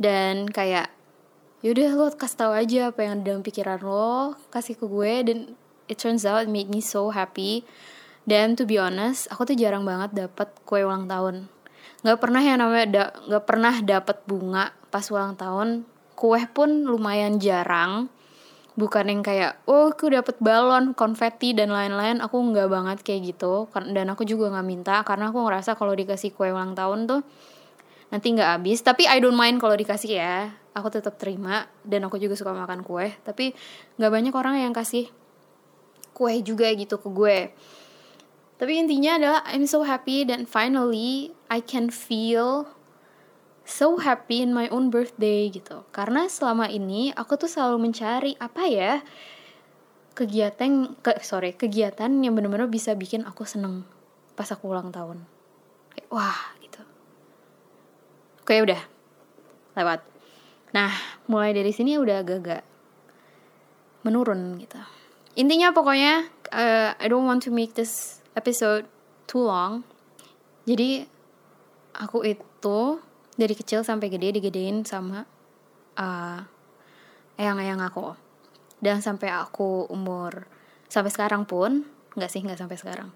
Dan 0.00 0.48
kayak 0.48 0.88
yaudah 1.60 1.92
lo 1.92 2.06
kasih 2.16 2.38
tahu 2.40 2.52
aja 2.56 2.80
apa 2.88 3.00
yang 3.04 3.20
ada 3.20 3.24
dalam 3.32 3.42
pikiran 3.44 3.80
lo 3.84 4.36
kasih 4.48 4.76
ke 4.76 4.84
gue. 4.88 5.12
Dan 5.24 5.38
it 5.88 6.00
turns 6.00 6.24
out 6.24 6.44
it 6.44 6.50
made 6.52 6.72
me 6.72 6.80
so 6.80 7.12
happy. 7.12 7.64
Dan 8.24 8.56
to 8.56 8.64
be 8.64 8.80
honest 8.80 9.28
aku 9.32 9.48
tuh 9.48 9.56
jarang 9.56 9.84
banget 9.84 10.26
dapet 10.26 10.48
kue 10.64 10.84
ulang 10.84 11.08
tahun. 11.08 11.48
Nggak 12.00 12.18
pernah 12.20 12.42
yang 12.44 12.58
namanya 12.64 13.12
nggak 13.28 13.44
pernah 13.44 13.74
dapet 13.84 14.16
bunga 14.24 14.72
pas 14.88 15.04
ulang 15.12 15.36
tahun. 15.36 15.84
Kue 16.16 16.40
pun 16.52 16.84
lumayan 16.88 17.40
jarang. 17.40 18.12
Bukan 18.78 19.12
yang 19.12 19.20
kayak 19.20 19.60
oh 19.68 19.92
aku 19.92 20.08
dapet 20.08 20.40
balon 20.40 20.96
konfeti 20.96 21.52
dan 21.52 21.72
lain-lain. 21.72 22.24
Aku 22.24 22.40
nggak 22.40 22.68
banget 22.72 22.98
kayak 23.04 23.36
gitu. 23.36 23.68
Dan 23.92 24.08
aku 24.08 24.24
juga 24.24 24.48
nggak 24.48 24.68
minta 24.68 24.96
karena 25.04 25.28
aku 25.28 25.44
ngerasa 25.44 25.76
kalau 25.76 25.92
dikasih 25.92 26.32
kue 26.32 26.48
ulang 26.48 26.72
tahun 26.72 27.04
tuh 27.04 27.20
nanti 28.10 28.26
nggak 28.34 28.50
habis. 28.60 28.82
Tapi 28.82 29.06
I 29.06 29.22
don't 29.22 29.38
mind 29.38 29.62
kalau 29.62 29.74
dikasih 29.78 30.12
ya. 30.18 30.54
Aku 30.74 30.90
tetap 30.90 31.16
terima. 31.16 31.66
Dan 31.82 32.06
aku 32.06 32.18
juga 32.18 32.34
suka 32.36 32.54
makan 32.54 32.82
kue. 32.82 33.14
Tapi 33.24 33.54
nggak 33.96 34.10
banyak 34.10 34.34
orang 34.34 34.60
yang 34.62 34.74
kasih 34.74 35.08
kue 36.14 36.34
juga 36.44 36.68
gitu 36.74 36.98
ke 37.00 37.08
gue. 37.08 37.38
Tapi 38.60 38.72
intinya 38.76 39.16
adalah 39.16 39.40
I'm 39.48 39.64
so 39.64 39.86
happy. 39.86 40.26
Dan 40.26 40.44
finally 40.44 41.32
I 41.48 41.64
can 41.64 41.88
feel 41.88 42.70
so 43.70 44.02
happy 44.02 44.42
in 44.42 44.50
my 44.50 44.66
own 44.68 44.90
birthday 44.90 45.46
gitu. 45.48 45.86
Karena 45.94 46.26
selama 46.26 46.66
ini 46.66 47.14
aku 47.14 47.38
tuh 47.38 47.48
selalu 47.48 47.88
mencari 47.88 48.34
apa 48.36 48.66
ya 48.66 48.92
kegiatan 50.10 50.98
ke 51.00 51.22
sorry 51.22 51.54
kegiatan 51.54 52.10
yang 52.20 52.34
benar-benar 52.34 52.68
bisa 52.68 52.92
bikin 52.98 53.24
aku 53.24 53.46
seneng 53.46 53.86
pas 54.34 54.50
aku 54.50 54.68
ulang 54.68 54.90
tahun. 54.90 55.24
Wah 56.10 56.59
oke 58.50 58.66
udah. 58.66 58.82
Lewat. 59.78 60.02
Nah 60.74 60.90
mulai 61.30 61.54
dari 61.54 61.70
sini 61.70 61.94
udah 61.94 62.26
agak-agak 62.26 62.66
menurun 64.02 64.58
gitu. 64.58 64.74
Intinya 65.38 65.70
pokoknya 65.70 66.26
uh, 66.50 66.98
I 66.98 67.06
don't 67.06 67.30
want 67.30 67.46
to 67.46 67.54
make 67.54 67.78
this 67.78 68.18
episode 68.34 68.90
too 69.30 69.46
long. 69.46 69.86
Jadi 70.66 71.06
aku 71.94 72.26
itu 72.26 72.98
dari 73.38 73.54
kecil 73.54 73.86
sampai 73.86 74.10
gede 74.10 74.42
digedein 74.42 74.82
sama 74.82 75.22
uh, 75.94 76.42
eyang-eyang 77.38 77.78
aku. 77.86 78.18
Dan 78.82 78.98
sampai 78.98 79.30
aku 79.30 79.86
umur 79.94 80.50
sampai 80.90 81.14
sekarang 81.14 81.46
pun 81.46 81.86
nggak 82.18 82.26
sih 82.26 82.42
nggak 82.42 82.58
sampai 82.58 82.74
sekarang. 82.74 83.14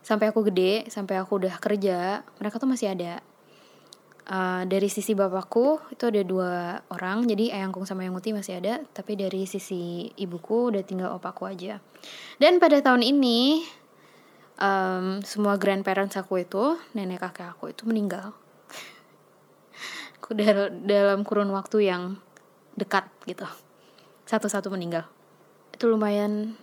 Sampai 0.00 0.32
aku 0.32 0.48
gede 0.48 0.88
sampai 0.88 1.20
aku 1.20 1.44
udah 1.44 1.60
kerja 1.60 2.24
mereka 2.40 2.56
tuh 2.56 2.72
masih 2.72 2.96
ada 2.96 3.20
uh, 4.28 4.62
dari 4.68 4.86
sisi 4.86 5.16
bapakku 5.16 5.80
itu 5.90 6.04
ada 6.06 6.22
dua 6.22 6.82
orang. 6.92 7.26
Jadi 7.26 7.50
eyangku 7.50 7.82
sama 7.88 8.06
yang 8.06 8.14
Muti 8.14 8.34
masih 8.34 8.62
ada. 8.62 8.82
Tapi 8.92 9.18
dari 9.18 9.48
sisi 9.48 10.10
ibuku 10.14 10.70
udah 10.74 10.82
tinggal 10.84 11.16
opaku 11.16 11.48
aja. 11.48 11.82
Dan 12.38 12.62
pada 12.62 12.78
tahun 12.82 13.02
ini 13.02 13.62
um, 14.58 15.22
semua 15.22 15.58
grandparents 15.58 16.18
aku 16.18 16.42
itu 16.42 16.78
nenek 16.94 17.22
kakek 17.22 17.56
aku 17.56 17.72
itu 17.72 17.82
meninggal. 17.88 18.34
Dalam 20.86 21.26
kurun 21.26 21.50
waktu 21.52 21.92
yang 21.92 22.16
dekat 22.78 23.04
gitu. 23.28 23.44
Satu-satu 24.24 24.72
meninggal. 24.72 25.04
Itu 25.76 25.92
lumayan 25.92 26.56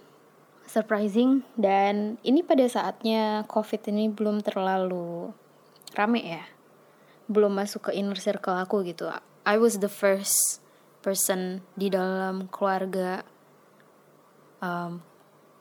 surprising. 0.66 1.46
Dan 1.54 2.18
ini 2.26 2.42
pada 2.42 2.66
saatnya 2.66 3.46
covid 3.46 3.94
ini 3.94 4.10
belum 4.10 4.42
terlalu 4.42 5.30
rame 5.98 6.22
ya 6.22 6.59
belum 7.30 7.54
masuk 7.54 7.90
ke 7.90 7.92
inner 7.94 8.18
circle 8.18 8.58
aku 8.58 8.82
gitu. 8.84 9.08
I 9.46 9.56
was 9.62 9.78
the 9.78 9.88
first 9.88 10.66
person 11.06 11.62
di 11.78 11.94
dalam 11.94 12.50
keluarga 12.50 13.24
um, 14.60 15.00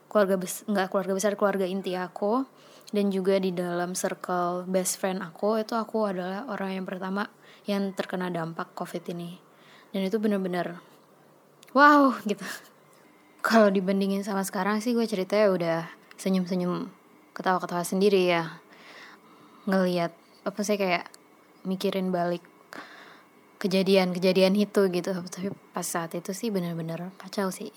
keluarga 0.09 0.41
bes 0.41 0.65
nggak 0.65 0.89
keluarga 0.89 1.13
besar 1.15 1.33
keluarga 1.37 1.69
inti 1.69 1.95
aku. 1.95 2.49
Dan 2.89 3.13
juga 3.13 3.37
di 3.37 3.53
dalam 3.53 3.93
circle 3.93 4.65
best 4.65 4.97
friend 4.97 5.21
aku 5.21 5.61
itu 5.61 5.77
aku 5.77 6.09
adalah 6.09 6.49
orang 6.49 6.81
yang 6.81 6.87
pertama 6.89 7.29
yang 7.69 7.93
terkena 7.93 8.33
dampak 8.33 8.73
covid 8.73 9.05
ini. 9.13 9.37
Dan 9.93 10.09
itu 10.09 10.17
bener-bener 10.17 10.81
wow 11.77 12.17
gitu. 12.25 12.41
Kalau 13.49 13.69
dibandingin 13.69 14.25
sama 14.25 14.41
sekarang 14.41 14.81
sih 14.81 14.97
gue 14.97 15.05
ceritanya 15.05 15.47
udah 15.53 15.81
senyum-senyum 16.17 16.89
ketawa-ketawa 17.37 17.85
sendiri 17.85 18.25
ya. 18.25 18.57
Ngelihat 19.69 20.17
apa 20.49 20.61
sih 20.65 20.81
kayak 20.81 21.18
mikirin 21.69 22.09
balik 22.09 22.41
kejadian-kejadian 23.61 24.57
itu 24.57 24.89
gitu. 24.89 25.13
Tapi 25.13 25.53
pas 25.77 25.85
saat 25.85 26.17
itu 26.17 26.33
sih 26.33 26.49
bener-bener 26.49 27.13
kacau 27.21 27.53
sih. 27.53 27.71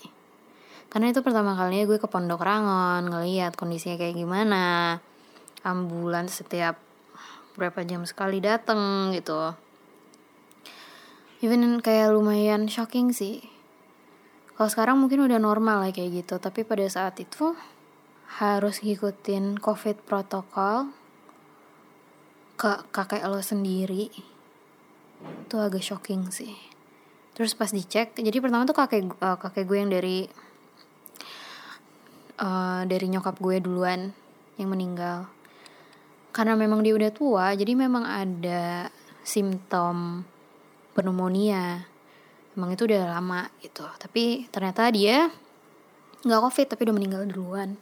Karena 0.88 1.12
itu 1.12 1.20
pertama 1.20 1.52
kalinya 1.52 1.84
gue 1.88 2.00
ke 2.00 2.08
Pondok 2.08 2.40
Rangon 2.40 3.12
ngeliat 3.12 3.52
kondisinya 3.56 4.00
kayak 4.00 4.16
gimana. 4.16 4.64
Ambulans 5.62 6.32
setiap 6.32 6.80
berapa 7.54 7.84
jam 7.84 8.08
sekali 8.08 8.40
dateng 8.40 9.12
gitu. 9.12 9.52
Even 11.44 11.84
kayak 11.84 12.14
lumayan 12.14 12.70
shocking 12.70 13.12
sih. 13.12 13.44
Kalau 14.52 14.68
sekarang 14.68 14.96
mungkin 15.00 15.26
udah 15.26 15.42
normal 15.42 15.82
lah 15.82 15.90
kayak 15.90 16.22
gitu. 16.24 16.38
Tapi 16.38 16.62
pada 16.62 16.86
saat 16.86 17.18
itu 17.18 17.56
harus 18.38 18.80
ngikutin 18.80 19.60
covid 19.60 20.00
protokol 20.08 20.92
ke 22.62 22.94
kakek 22.94 23.26
lo 23.26 23.42
sendiri 23.42 24.06
itu 25.26 25.56
agak 25.58 25.82
shocking 25.82 26.30
sih. 26.30 26.54
Terus 27.34 27.58
pas 27.58 27.74
dicek 27.74 28.14
jadi 28.14 28.38
pertama 28.38 28.62
tuh 28.62 28.78
kakek 28.78 29.18
uh, 29.18 29.34
kakek 29.34 29.66
gue 29.66 29.78
yang 29.82 29.90
dari 29.90 30.30
uh, 32.38 32.86
dari 32.86 33.06
nyokap 33.10 33.34
gue 33.42 33.58
duluan 33.58 34.14
yang 34.62 34.70
meninggal. 34.70 35.26
Karena 36.30 36.54
memang 36.54 36.86
dia 36.86 36.94
udah 36.94 37.10
tua 37.10 37.50
jadi 37.58 37.74
memang 37.74 38.06
ada 38.06 38.94
simptom 39.26 40.22
pneumonia. 40.94 41.82
Emang 42.54 42.78
itu 42.78 42.86
udah 42.86 43.18
lama 43.18 43.50
gitu. 43.58 43.82
Tapi 43.98 44.46
ternyata 44.54 44.86
dia 44.94 45.26
nggak 46.22 46.40
covid 46.46 46.66
tapi 46.70 46.86
udah 46.86 46.94
meninggal 46.94 47.26
duluan 47.26 47.74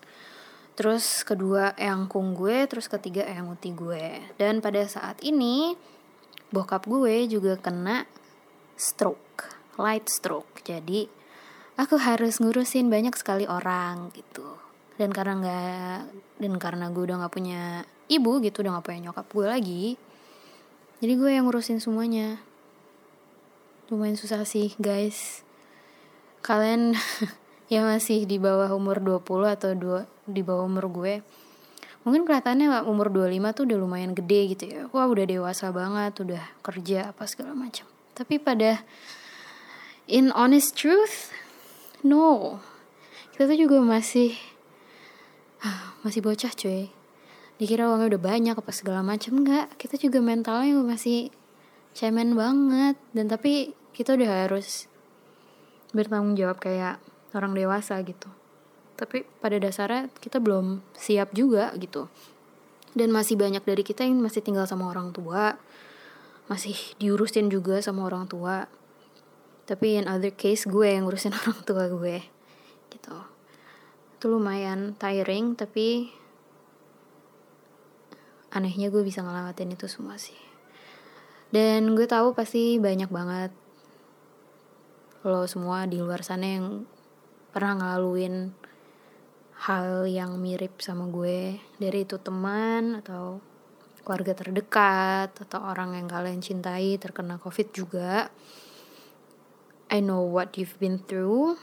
terus 0.79 1.27
kedua 1.27 1.77
eyang 1.79 2.07
kung 2.07 2.33
gue 2.35 2.67
terus 2.71 2.87
ketiga 2.87 3.27
eyang 3.27 3.55
uti 3.55 3.71
gue. 3.73 4.35
Dan 4.37 4.59
pada 4.59 4.85
saat 4.87 5.21
ini 5.25 5.75
bokap 6.51 6.87
gue 6.87 7.27
juga 7.31 7.57
kena 7.59 8.07
stroke 8.75 9.47
light 9.81 10.07
stroke. 10.09 10.61
Jadi 10.63 11.09
aku 11.81 11.97
harus 11.97 12.39
ngurusin 12.39 12.93
banyak 12.93 13.15
sekali 13.17 13.49
orang 13.49 14.13
gitu. 14.13 14.59
Dan 15.01 15.15
karena 15.17 15.35
nggak 15.41 15.99
dan 16.41 16.55
karena 16.61 16.87
gue 16.93 17.03
udah 17.09 17.17
nggak 17.25 17.35
punya 17.35 17.83
ibu 18.11 18.43
gitu 18.45 18.61
udah 18.61 18.77
nggak 18.77 18.87
punya 18.91 19.01
nyokap 19.09 19.27
gue 19.33 19.47
lagi 19.47 19.85
jadi 21.01 21.17
gue 21.17 21.33
yang 21.33 21.49
ngurusin 21.49 21.81
semuanya. 21.81 22.45
Lumayan 23.89 24.21
susah 24.21 24.45
sih 24.45 24.77
guys. 24.77 25.41
Kalian 26.45 26.93
yang 27.71 27.87
masih 27.87 28.27
di 28.27 28.43
bawah 28.43 28.67
umur 28.75 28.99
20 28.99 29.47
atau 29.47 29.71
dua, 29.79 30.01
di 30.27 30.43
bawah 30.43 30.67
umur 30.67 30.91
gue. 30.91 31.23
Mungkin 32.03 32.27
kelihatannya 32.27 32.83
umur 32.91 33.15
25 33.15 33.55
tuh 33.55 33.63
udah 33.71 33.79
lumayan 33.79 34.13
gede 34.17 34.41
gitu 34.57 34.65
ya. 34.67 34.81
Wah 34.91 35.07
udah 35.07 35.23
dewasa 35.23 35.71
banget 35.71 36.19
udah 36.19 36.43
kerja 36.67 37.15
apa 37.15 37.29
segala 37.31 37.55
macam. 37.55 37.87
Tapi 38.19 38.43
pada 38.43 38.83
in 40.11 40.35
honest 40.35 40.75
truth 40.75 41.31
no. 42.03 42.59
Kita 43.31 43.47
tuh 43.47 43.59
juga 43.61 43.79
masih 43.85 44.35
masih 46.03 46.25
bocah 46.25 46.51
cuy. 46.57 46.89
Dikira 47.61 47.87
uangnya 47.87 48.17
udah 48.17 48.23
banyak 48.25 48.57
apa 48.57 48.73
segala 48.73 49.05
macam. 49.05 49.45
Enggak 49.45 49.69
kita 49.77 50.01
juga 50.01 50.25
mentalnya 50.25 50.81
masih 50.81 51.29
cemen 51.93 52.33
banget. 52.33 52.97
Dan 53.13 53.29
tapi 53.29 53.77
kita 53.93 54.17
udah 54.17 54.49
harus 54.49 54.89
bertanggung 55.93 56.33
jawab 56.33 56.57
kayak 56.57 56.97
orang 57.37 57.53
dewasa 57.55 57.99
gitu. 58.03 58.29
Tapi 58.99 59.25
pada 59.41 59.57
dasarnya 59.57 60.13
kita 60.21 60.39
belum 60.39 60.85
siap 60.93 61.33
juga 61.33 61.73
gitu. 61.79 62.11
Dan 62.93 63.15
masih 63.15 63.39
banyak 63.39 63.63
dari 63.63 63.87
kita 63.87 64.03
yang 64.03 64.19
masih 64.19 64.43
tinggal 64.43 64.67
sama 64.67 64.91
orang 64.91 65.15
tua 65.15 65.57
masih 66.51 66.75
diurusin 66.99 67.47
juga 67.47 67.79
sama 67.79 68.11
orang 68.11 68.27
tua. 68.27 68.67
Tapi 69.71 70.03
in 70.03 70.11
other 70.11 70.35
case 70.35 70.67
gue 70.67 70.83
yang 70.83 71.07
ngurusin 71.07 71.31
orang 71.47 71.63
tua 71.63 71.87
gue 71.87 72.19
gitu. 72.91 73.17
Itu 74.19 74.27
lumayan 74.27 74.99
tiring 74.99 75.55
tapi 75.55 76.11
anehnya 78.51 78.91
gue 78.91 79.07
bisa 79.07 79.23
ngelewatin 79.23 79.79
itu 79.79 79.87
semua 79.87 80.19
sih. 80.19 80.37
Dan 81.55 81.95
gue 81.95 82.11
tahu 82.11 82.35
pasti 82.35 82.83
banyak 82.83 83.11
banget 83.15 83.55
lo 85.23 85.47
semua 85.47 85.87
di 85.87 86.03
luar 86.03 86.27
sana 86.27 86.47
yang 86.59 86.67
pernah 87.51 87.75
ngelaluin 87.79 88.55
hal 89.67 90.09
yang 90.09 90.41
mirip 90.41 90.81
sama 90.81 91.11
gue. 91.11 91.61
Dari 91.77 92.09
itu 92.09 92.17
teman 92.17 93.03
atau 93.05 93.43
keluarga 94.01 94.33
terdekat 94.33 95.37
atau 95.37 95.61
orang 95.61 95.95
yang 95.95 96.09
kalian 96.09 96.41
cintai 96.41 96.97
terkena 96.97 97.37
covid 97.37 97.69
juga. 97.71 98.33
I 99.91 99.99
know 100.01 100.23
what 100.23 100.57
you've 100.57 100.79
been 100.81 101.03
through. 101.03 101.61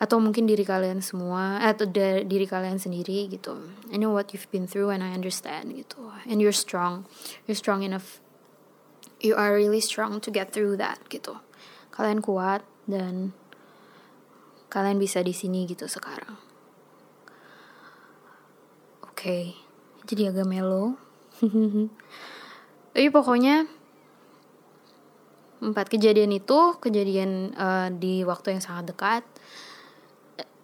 Atau 0.00 0.16
mungkin 0.16 0.48
diri 0.48 0.64
kalian 0.64 1.04
semua 1.04 1.60
atau 1.60 1.84
diri 2.24 2.48
kalian 2.48 2.80
sendiri 2.80 3.28
gitu. 3.28 3.68
I 3.92 4.00
know 4.00 4.16
what 4.16 4.32
you've 4.32 4.48
been 4.48 4.64
through 4.64 4.88
and 4.88 5.04
I 5.04 5.12
understand 5.12 5.76
gitu. 5.76 6.08
And 6.24 6.40
you're 6.40 6.56
strong. 6.56 7.04
You're 7.44 7.58
strong 7.58 7.84
enough. 7.84 8.24
You 9.20 9.36
are 9.36 9.52
really 9.52 9.84
strong 9.84 10.24
to 10.24 10.32
get 10.32 10.56
through 10.56 10.80
that 10.80 11.04
gitu. 11.12 11.36
Kalian 11.92 12.24
kuat 12.24 12.64
dan 12.88 13.36
kalian 14.70 15.02
bisa 15.02 15.20
di 15.20 15.34
sini 15.34 15.66
gitu 15.66 15.90
sekarang. 15.90 16.38
Oke, 19.04 19.12
okay, 19.20 19.44
jadi 20.06 20.30
agak 20.32 20.46
melo. 20.46 20.96
Tapi 22.94 23.08
pokoknya 23.12 23.68
empat 25.60 25.92
kejadian 25.92 26.32
itu 26.32 26.80
kejadian 26.80 27.52
uh, 27.52 27.92
di 27.92 28.24
waktu 28.24 28.56
yang 28.56 28.62
sangat 28.64 28.96
dekat 28.96 29.22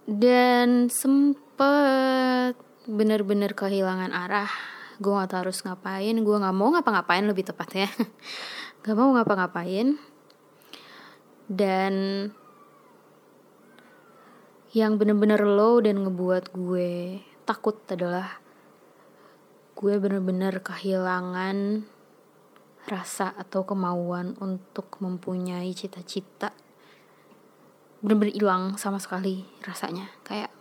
dan 0.09 0.89
sempet 0.89 2.57
bener-bener 2.87 3.53
kehilangan 3.53 4.15
arah. 4.15 4.49
Gue 4.97 5.13
gak 5.13 5.35
tahu 5.35 5.41
harus 5.51 5.61
ngapain, 5.67 6.17
gue 6.17 6.37
gak 6.41 6.57
mau 6.57 6.73
ngapa-ngapain 6.73 7.27
lebih 7.27 7.45
tepatnya. 7.45 7.91
gak 8.87 8.97
mau 8.97 9.13
ngapa-ngapain. 9.13 9.99
Dan 11.47 11.93
yang 14.77 15.01
bener-bener 15.01 15.41
low 15.41 15.81
dan 15.81 16.05
ngebuat 16.05 16.53
gue 16.53 17.25
takut 17.49 17.81
adalah 17.89 18.45
gue 19.73 19.97
bener-bener 19.97 20.61
kehilangan 20.61 21.89
rasa 22.85 23.33
atau 23.41 23.65
kemauan 23.65 24.37
untuk 24.37 25.01
mempunyai 25.01 25.73
cita-cita. 25.73 26.53
Bener-bener 28.05 28.37
hilang 28.37 28.77
sama 28.77 29.01
sekali 29.01 29.49
rasanya. 29.65 30.13
Kayak 30.29 30.53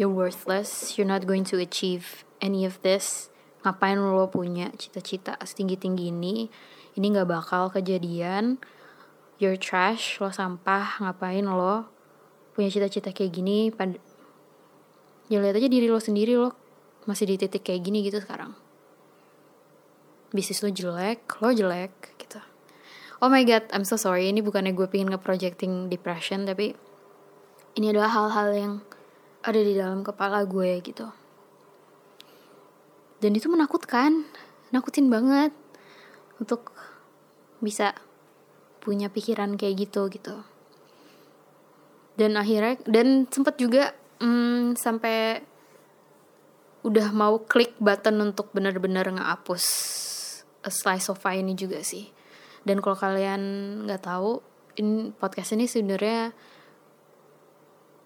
you're 0.00 0.08
worthless 0.08 0.96
you're 0.96 1.04
not 1.04 1.28
going 1.28 1.44
to 1.44 1.60
achieve 1.60 2.24
any 2.40 2.64
of 2.64 2.80
this. 2.80 3.28
Ngapain 3.68 4.00
lo 4.00 4.32
punya 4.32 4.72
cita-cita 4.80 5.36
setinggi-tinggi 5.44 6.08
ini? 6.08 6.48
Ini 6.96 7.04
nggak 7.04 7.28
bakal 7.28 7.68
kejadian. 7.68 8.64
You're 9.36 9.60
trash 9.60 10.24
lo 10.24 10.32
sampah 10.32 11.04
ngapain 11.04 11.44
lo 11.44 11.93
punya 12.54 12.70
cita-cita 12.70 13.10
kayak 13.10 13.34
gini 13.34 13.74
pad 13.74 13.98
ya 15.26 15.42
lihat 15.42 15.58
aja 15.58 15.66
diri 15.66 15.90
lo 15.90 15.98
sendiri 15.98 16.38
lo 16.38 16.54
masih 17.04 17.28
di 17.28 17.36
titik 17.36 17.66
kayak 17.66 17.82
gini 17.84 18.06
gitu 18.06 18.22
sekarang. 18.22 18.54
Bisnis 20.30 20.62
lo 20.62 20.70
jelek 20.70 21.26
lo 21.42 21.50
jelek 21.50 22.14
gitu. 22.16 22.38
Oh 23.18 23.28
my 23.28 23.42
god 23.42 23.66
I'm 23.74 23.82
so 23.82 23.98
sorry 23.98 24.30
ini 24.30 24.40
bukannya 24.40 24.72
gue 24.72 24.86
pengen 24.86 25.10
nge-projecting 25.12 25.90
depression 25.90 26.46
tapi 26.46 26.78
ini 27.74 27.90
adalah 27.90 28.14
hal-hal 28.14 28.48
yang 28.54 28.72
ada 29.42 29.60
di 29.60 29.74
dalam 29.74 30.06
kepala 30.06 30.46
gue 30.46 30.78
gitu. 30.80 31.10
Dan 33.18 33.34
itu 33.34 33.50
menakutkan 33.50 34.24
nakutin 34.70 35.10
banget 35.10 35.50
untuk 36.38 36.70
bisa 37.58 37.96
punya 38.84 39.08
pikiran 39.08 39.56
kayak 39.56 39.88
gitu 39.88 40.06
gitu 40.12 40.53
dan 42.14 42.38
akhirnya 42.38 42.78
dan 42.86 43.26
sempet 43.26 43.58
juga 43.58 43.90
hmm, 44.22 44.78
sampai 44.78 45.42
udah 46.84 47.08
mau 47.16 47.40
klik 47.42 47.74
button 47.80 48.20
untuk 48.20 48.52
benar-benar 48.52 49.08
ngehapus 49.08 49.64
a 50.64 50.70
slice 50.70 51.08
of 51.08 51.20
pie 51.20 51.40
ini 51.40 51.56
juga 51.56 51.80
sih. 51.80 52.12
Dan 52.64 52.80
kalau 52.80 52.96
kalian 52.96 53.42
nggak 53.88 54.04
tahu 54.04 54.40
in 54.80 55.12
podcast 55.16 55.56
ini 55.56 55.68
sebenarnya 55.68 56.32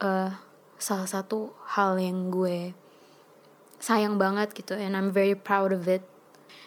uh, 0.03 0.31
salah 0.79 1.09
satu 1.11 1.55
hal 1.75 1.99
yang 1.99 2.31
gue 2.31 2.75
sayang 3.79 4.19
banget 4.19 4.55
gitu 4.55 4.75
and 4.75 4.95
I'm 4.99 5.11
very 5.15 5.39
proud 5.39 5.75
of 5.75 5.87
it. 5.87 6.03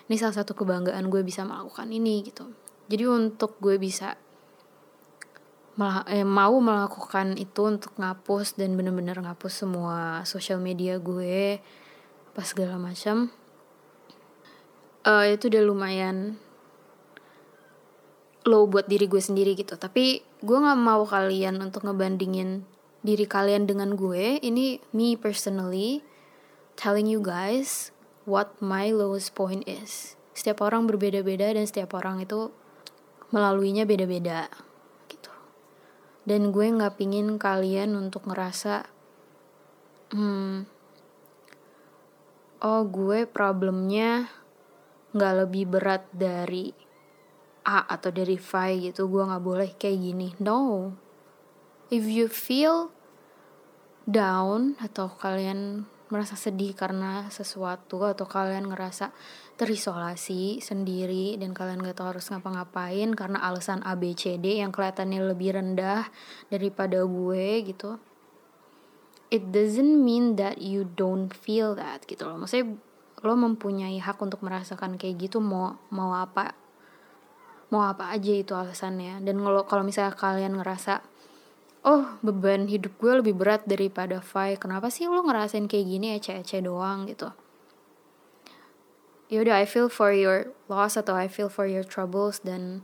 Ini 0.08 0.20
salah 0.20 0.44
satu 0.44 0.52
kebanggaan 0.56 1.08
gue 1.08 1.24
bisa 1.24 1.48
melakukan 1.48 1.88
ini 1.92 2.28
gitu. 2.28 2.52
Jadi 2.92 3.08
untuk 3.08 3.56
gue 3.64 3.80
bisa 3.80 4.20
eh, 5.80 6.28
mau 6.28 6.60
melakukan 6.60 7.40
itu 7.40 7.64
untuk 7.64 7.96
ngapus 7.96 8.60
dan 8.60 8.76
bener-bener 8.76 9.16
ngapus 9.16 9.64
semua 9.64 10.22
sosial 10.28 10.60
media 10.60 11.00
gue 11.00 11.64
pas 12.36 12.48
segala 12.48 12.76
macam. 12.76 13.32
Uh, 15.02 15.34
itu 15.34 15.50
udah 15.50 15.64
lumayan 15.66 16.38
low 18.46 18.70
buat 18.70 18.86
diri 18.86 19.08
gue 19.10 19.22
sendiri 19.22 19.58
gitu. 19.58 19.80
Tapi 19.80 20.22
gue 20.22 20.58
nggak 20.58 20.80
mau 20.80 21.08
kalian 21.08 21.58
untuk 21.64 21.88
ngebandingin 21.88 22.68
diri 23.02 23.26
kalian 23.26 23.66
dengan 23.66 23.98
gue. 23.98 24.38
Ini 24.44 24.84
me 24.94 25.18
personally 25.18 26.06
telling 26.78 27.10
you 27.10 27.24
guys 27.24 27.90
what 28.30 28.54
my 28.62 28.94
lowest 28.94 29.34
point 29.34 29.66
is. 29.66 30.14
Setiap 30.38 30.62
orang 30.62 30.86
berbeda-beda 30.86 31.50
dan 31.56 31.66
setiap 31.66 31.98
orang 31.98 32.22
itu 32.22 32.54
melaluinya 33.34 33.88
beda-beda 33.88 34.71
dan 36.28 36.54
gue 36.54 36.66
nggak 36.70 37.02
pingin 37.02 37.42
kalian 37.42 37.98
untuk 37.98 38.30
ngerasa 38.30 38.86
hmm 40.14 40.82
oh 42.62 42.84
gue 42.86 43.26
problemnya 43.26 44.30
nggak 45.12 45.34
lebih 45.44 45.66
berat 45.68 46.08
dari 46.14 46.72
A 47.62 47.86
atau 47.86 48.10
dari 48.10 48.42
V 48.42 48.52
gitu. 48.90 49.06
Gue 49.06 49.22
nggak 49.28 49.44
boleh 49.44 49.70
kayak 49.78 50.00
gini. 50.02 50.28
No. 50.42 50.92
If 51.94 52.08
you 52.10 52.32
feel 52.32 52.90
down 54.10 54.80
atau 54.82 55.12
kalian 55.14 55.86
merasa 56.10 56.36
sedih 56.36 56.74
karena 56.76 57.30
sesuatu 57.32 58.04
atau 58.04 58.26
kalian 58.28 58.68
ngerasa 58.68 59.14
terisolasi 59.62 60.58
sendiri 60.58 61.38
dan 61.38 61.54
kalian 61.54 61.86
gak 61.86 62.02
tahu 62.02 62.18
harus 62.18 62.34
ngapa-ngapain 62.34 63.14
karena 63.14 63.38
alasan 63.46 63.86
A 63.86 63.94
B 63.94 64.18
C 64.18 64.42
D 64.42 64.58
yang 64.58 64.74
kelihatannya 64.74 65.22
lebih 65.22 65.54
rendah 65.54 66.10
daripada 66.50 67.06
gue 67.06 67.62
gitu. 67.70 68.02
It 69.30 69.54
doesn't 69.54 70.02
mean 70.02 70.34
that 70.42 70.58
you 70.58 70.90
don't 70.98 71.30
feel 71.30 71.78
that 71.78 72.10
gitu 72.10 72.26
loh. 72.26 72.42
Maksudnya 72.42 72.74
lo 73.22 73.38
mempunyai 73.38 74.02
hak 74.02 74.18
untuk 74.18 74.42
merasakan 74.42 74.98
kayak 74.98 75.30
gitu 75.30 75.38
mau 75.38 75.78
mau 75.94 76.18
apa 76.18 76.58
mau 77.70 77.86
apa 77.86 78.10
aja 78.10 78.34
itu 78.34 78.58
alasannya. 78.58 79.22
Dan 79.22 79.46
kalau 79.46 79.62
kalau 79.70 79.86
misalnya 79.86 80.18
kalian 80.18 80.58
ngerasa 80.58 81.06
oh 81.86 82.18
beban 82.26 82.66
hidup 82.66 82.98
gue 82.98 83.22
lebih 83.22 83.38
berat 83.38 83.62
daripada 83.70 84.26
Fai 84.26 84.58
kenapa 84.58 84.90
sih 84.90 85.06
lo 85.06 85.22
ngerasain 85.22 85.70
kayak 85.70 85.86
gini 85.86 86.18
ece-ece 86.18 86.66
doang? 86.66 87.06
gitu 87.06 87.30
yaudah 89.32 89.56
I 89.56 89.66
feel 89.66 89.88
for 89.88 90.12
your 90.12 90.52
loss 90.68 91.00
atau 91.00 91.16
I 91.16 91.32
feel 91.32 91.48
for 91.48 91.64
your 91.64 91.88
troubles 91.88 92.44
dan 92.44 92.84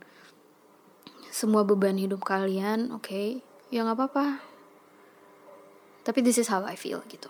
semua 1.27 1.67
beban 1.67 1.99
hidup 1.99 2.23
kalian 2.23 2.89
oke 2.95 3.11
okay, 3.11 3.27
ya 3.67 3.83
nggak 3.83 3.99
apa-apa. 3.99 4.39
Tapi 6.07 6.23
this 6.23 6.39
is 6.39 6.47
how 6.47 6.63
I 6.63 6.79
feel 6.79 7.03
gitu. 7.11 7.27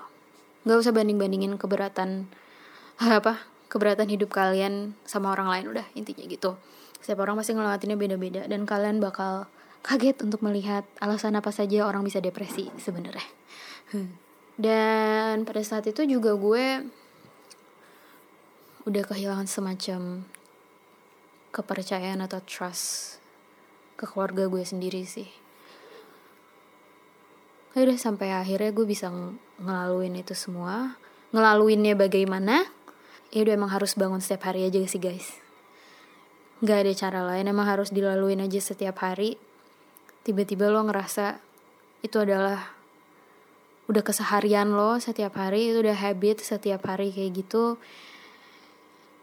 Nggak 0.63 0.85
usah 0.85 0.93
banding-bandingin 0.93 1.57
keberatan 1.57 2.29
apa 3.01 3.41
keberatan 3.67 4.07
hidup 4.07 4.29
kalian 4.31 4.95
sama 5.03 5.33
orang 5.33 5.49
lain 5.49 5.65
udah 5.73 5.85
intinya 5.97 6.23
gitu. 6.29 6.55
Setiap 7.01 7.25
orang 7.25 7.41
pasti 7.41 7.57
ngelewatinnya 7.57 7.97
beda-beda 7.97 8.41
dan 8.45 8.69
kalian 8.69 9.01
bakal 9.01 9.49
kaget 9.81 10.21
untuk 10.21 10.45
melihat 10.45 10.85
alasan 11.01 11.33
apa 11.33 11.49
saja 11.49 11.89
orang 11.89 12.05
bisa 12.05 12.21
depresi 12.21 12.69
sebenarnya. 12.77 13.25
Dan 14.57 15.45
pada 15.45 15.61
saat 15.61 15.85
itu 15.85 16.01
juga 16.09 16.33
gue 16.33 16.81
udah 18.87 19.03
kehilangan 19.03 19.51
semacam 19.51 20.23
kepercayaan 21.51 22.23
atau 22.23 22.39
trust 22.47 23.19
ke 23.99 24.07
keluarga 24.07 24.47
gue 24.47 24.63
sendiri 24.63 25.03
sih. 25.03 25.27
ya 27.75 27.83
udah 27.83 27.99
sampai 27.99 28.31
akhirnya 28.31 28.71
gue 28.71 28.87
bisa 28.87 29.11
ngelaluin 29.59 30.15
itu 30.15 30.31
semua. 30.31 30.95
Ngelaluinnya 31.35 31.99
bagaimana? 31.99 32.63
Ya 33.35 33.43
udah 33.43 33.59
emang 33.59 33.75
harus 33.75 33.91
bangun 33.99 34.23
setiap 34.23 34.47
hari 34.47 34.63
aja 34.63 34.79
sih 34.87 35.03
guys. 35.03 35.35
Nggak 36.63 36.77
ada 36.87 36.93
cara 36.95 37.19
lain 37.27 37.51
emang 37.51 37.67
harus 37.67 37.91
dilaluin 37.91 38.39
aja 38.39 38.63
setiap 38.63 39.03
hari. 39.03 39.35
Tiba-tiba 40.23 40.71
lo 40.71 40.87
ngerasa 40.87 41.43
itu 42.07 42.23
adalah 42.23 42.71
udah 43.91 44.03
keseharian 44.03 44.71
lo 44.71 44.95
setiap 45.03 45.35
hari 45.35 45.75
itu 45.75 45.83
udah 45.83 45.97
habit 45.99 46.39
setiap 46.39 46.87
hari 46.87 47.11
kayak 47.11 47.45
gitu 47.45 47.75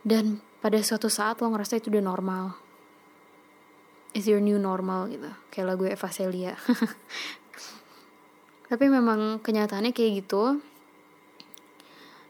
dan 0.04 0.44
pada 0.60 0.76
suatu 0.84 1.08
saat 1.08 1.40
lo 1.40 1.48
ngerasa 1.48 1.80
itu 1.80 1.88
udah 1.88 2.04
normal. 2.04 2.44
Is 4.14 4.30
your 4.30 4.38
new 4.38 4.60
normal 4.60 5.10
gitu. 5.10 5.26
Kayak 5.50 5.66
lagu 5.74 5.84
Eva 5.90 6.08
Celia. 6.12 6.54
Tapi 8.70 8.84
memang 8.88 9.42
kenyataannya 9.42 9.90
kayak 9.90 10.24
gitu. 10.24 10.62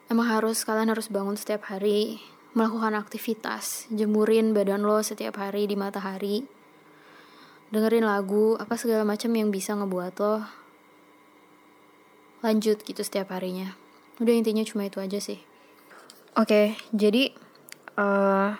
Emang 0.08 0.26
harus 0.30 0.64
kalian 0.64 0.90
harus 0.90 1.10
bangun 1.10 1.36
setiap 1.36 1.68
hari 1.68 2.22
melakukan 2.54 2.94
aktivitas 2.94 3.90
jemurin 3.90 4.54
badan 4.54 4.86
lo 4.86 5.02
setiap 5.02 5.42
hari 5.42 5.66
di 5.66 5.74
matahari. 5.74 6.46
Dengerin 7.74 8.06
lagu 8.06 8.54
apa 8.54 8.78
segala 8.78 9.02
macam 9.02 9.34
yang 9.34 9.50
bisa 9.50 9.74
ngebuat 9.74 10.14
lo 10.22 10.46
lanjut 12.44 12.78
gitu 12.82 13.02
setiap 13.02 13.34
harinya. 13.34 13.74
Udah 14.20 14.34
intinya 14.36 14.62
cuma 14.62 14.86
itu 14.86 15.02
aja 15.02 15.18
sih. 15.18 15.42
Oke 16.34 16.46
okay, 16.46 16.66
jadi 16.94 17.34
uh, 17.98 18.54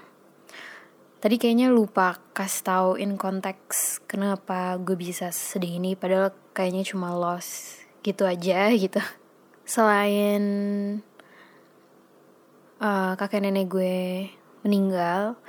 tadi 1.24 1.36
kayaknya 1.40 1.72
lupa 1.72 2.20
kasih 2.36 2.62
tahu 2.62 2.90
in 3.00 3.16
konteks 3.16 4.04
kenapa 4.04 4.76
gue 4.76 4.92
bisa 4.92 5.32
sedih 5.32 5.80
ini 5.80 5.96
padahal 5.96 6.36
kayaknya 6.52 6.84
cuma 6.84 7.16
loss 7.16 7.80
gitu 8.04 8.28
aja 8.28 8.68
gitu. 8.84 9.00
Selain 9.64 10.42
uh, 12.78 13.12
kakek 13.16 13.40
nenek 13.40 13.66
gue 13.72 14.28
meninggal 14.60 15.40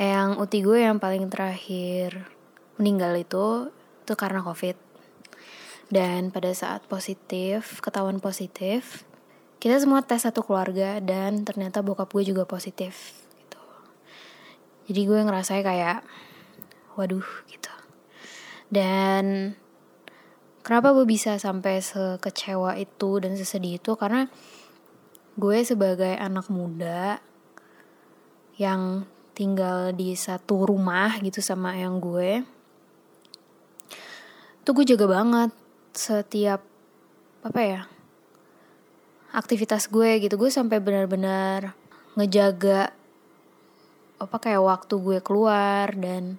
yang 0.00 0.40
uti 0.40 0.64
gue 0.64 0.80
yang 0.80 0.96
paling 0.96 1.28
terakhir 1.28 2.24
meninggal 2.80 3.12
itu 3.18 3.68
itu 4.06 4.14
karena 4.16 4.40
covid. 4.40 4.78
Dan 5.90 6.30
pada 6.30 6.54
saat 6.54 6.86
positif 6.86 7.82
ketahuan 7.82 8.22
positif 8.22 9.02
kita 9.60 9.76
semua 9.76 10.00
tes 10.00 10.24
satu 10.24 10.40
keluarga 10.42 10.98
dan 11.04 11.44
ternyata 11.44 11.84
bokap 11.84 12.08
gue 12.10 12.32
juga 12.32 12.48
positif 12.48 13.20
jadi 14.90 15.06
gue 15.06 15.20
ngerasa 15.22 15.62
kayak 15.62 16.02
waduh 16.98 17.22
gitu. 17.46 17.74
Dan 18.66 19.54
kenapa 20.66 20.90
gue 20.90 21.06
bisa 21.06 21.38
sampai 21.38 21.78
sekecewa 21.78 22.74
itu 22.74 23.22
dan 23.22 23.38
sesedih 23.38 23.78
itu? 23.78 23.94
Karena 23.94 24.26
gue 25.38 25.58
sebagai 25.62 26.10
anak 26.18 26.50
muda 26.50 27.22
yang 28.58 29.06
tinggal 29.30 29.94
di 29.94 30.18
satu 30.18 30.66
rumah 30.66 31.22
gitu 31.22 31.38
sama 31.38 31.78
yang 31.78 32.02
gue 32.02 32.42
tuh 34.66 34.74
gue 34.76 34.84
jaga 34.84 35.06
banget 35.08 35.50
setiap 35.96 36.60
apa 37.40 37.60
ya 37.64 37.80
aktivitas 39.30 39.90
gue 39.90 40.18
gitu. 40.22 40.34
Gue 40.38 40.50
sampai 40.50 40.82
benar-benar 40.82 41.74
ngejaga 42.18 42.92
apa 44.20 44.36
kayak 44.36 44.60
waktu 44.60 44.94
gue 45.00 45.18
keluar 45.24 45.94
dan 45.96 46.36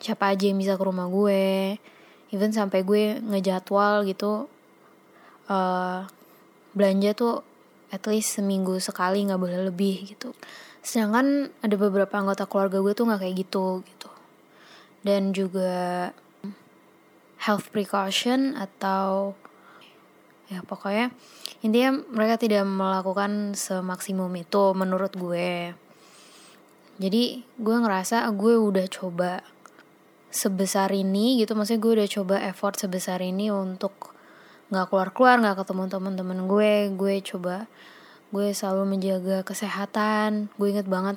siapa 0.00 0.32
aja 0.32 0.50
yang 0.50 0.58
bisa 0.60 0.76
ke 0.76 0.84
rumah 0.84 1.08
gue. 1.08 1.76
Even 2.30 2.54
sampai 2.54 2.86
gue 2.86 3.18
ngejadwal 3.18 4.06
gitu 4.06 4.46
uh, 5.50 6.06
belanja 6.72 7.10
tuh 7.18 7.42
at 7.90 8.06
least 8.06 8.38
seminggu 8.38 8.78
sekali 8.78 9.26
nggak 9.26 9.40
boleh 9.40 9.66
lebih 9.66 10.06
gitu. 10.14 10.30
Sedangkan 10.80 11.50
ada 11.60 11.74
beberapa 11.74 12.14
anggota 12.16 12.46
keluarga 12.46 12.78
gue 12.78 12.94
tuh 12.94 13.04
nggak 13.10 13.20
kayak 13.26 13.36
gitu 13.46 13.82
gitu. 13.82 14.10
Dan 15.02 15.34
juga 15.34 16.10
health 17.40 17.72
precaution 17.72 18.54
atau 18.54 19.34
ya 20.50 20.62
pokoknya 20.66 21.14
intinya 21.60 22.00
mereka 22.12 22.40
tidak 22.40 22.64
melakukan 22.64 23.52
semaksimum 23.52 24.32
itu 24.36 24.72
menurut 24.72 25.12
gue. 25.12 25.76
Jadi 27.00 27.22
gue 27.56 27.76
ngerasa 27.80 28.28
gue 28.36 28.54
udah 28.60 28.86
coba 28.88 29.40
sebesar 30.32 30.92
ini 30.92 31.40
gitu. 31.40 31.56
Maksudnya 31.56 31.80
gue 31.80 31.92
udah 32.00 32.08
coba 32.08 32.36
effort 32.44 32.76
sebesar 32.76 33.20
ini 33.24 33.48
untuk 33.48 34.12
nggak 34.70 34.86
keluar 34.92 35.08
keluar 35.10 35.36
nggak 35.40 35.56
ketemu 35.64 35.82
teman-teman 35.88 36.38
gue. 36.48 36.72
Gue 36.96 37.14
coba 37.24 37.68
gue 38.32 38.52
selalu 38.52 38.96
menjaga 38.96 39.44
kesehatan. 39.44 40.52
Gue 40.56 40.76
inget 40.76 40.88
banget 40.88 41.16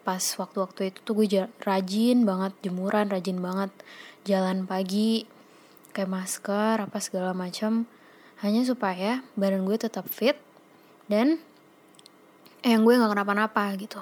pas 0.00 0.22
waktu-waktu 0.22 0.90
itu 0.90 0.98
tuh 1.04 1.14
gue 1.14 1.26
rajin 1.60 2.24
banget 2.24 2.56
jemuran 2.64 3.12
rajin 3.12 3.38
banget 3.38 3.70
jalan 4.24 4.64
pagi 4.64 5.28
kayak 5.92 6.08
masker 6.08 6.76
apa 6.80 6.98
segala 6.98 7.36
macam 7.36 7.84
hanya 8.40 8.64
supaya 8.64 9.20
badan 9.36 9.68
gue 9.68 9.76
tetap 9.76 10.08
fit 10.08 10.36
dan 11.08 11.40
yang 12.64 12.84
gue 12.84 12.96
nggak 12.96 13.12
kenapa-napa 13.12 13.72
gitu. 13.76 14.00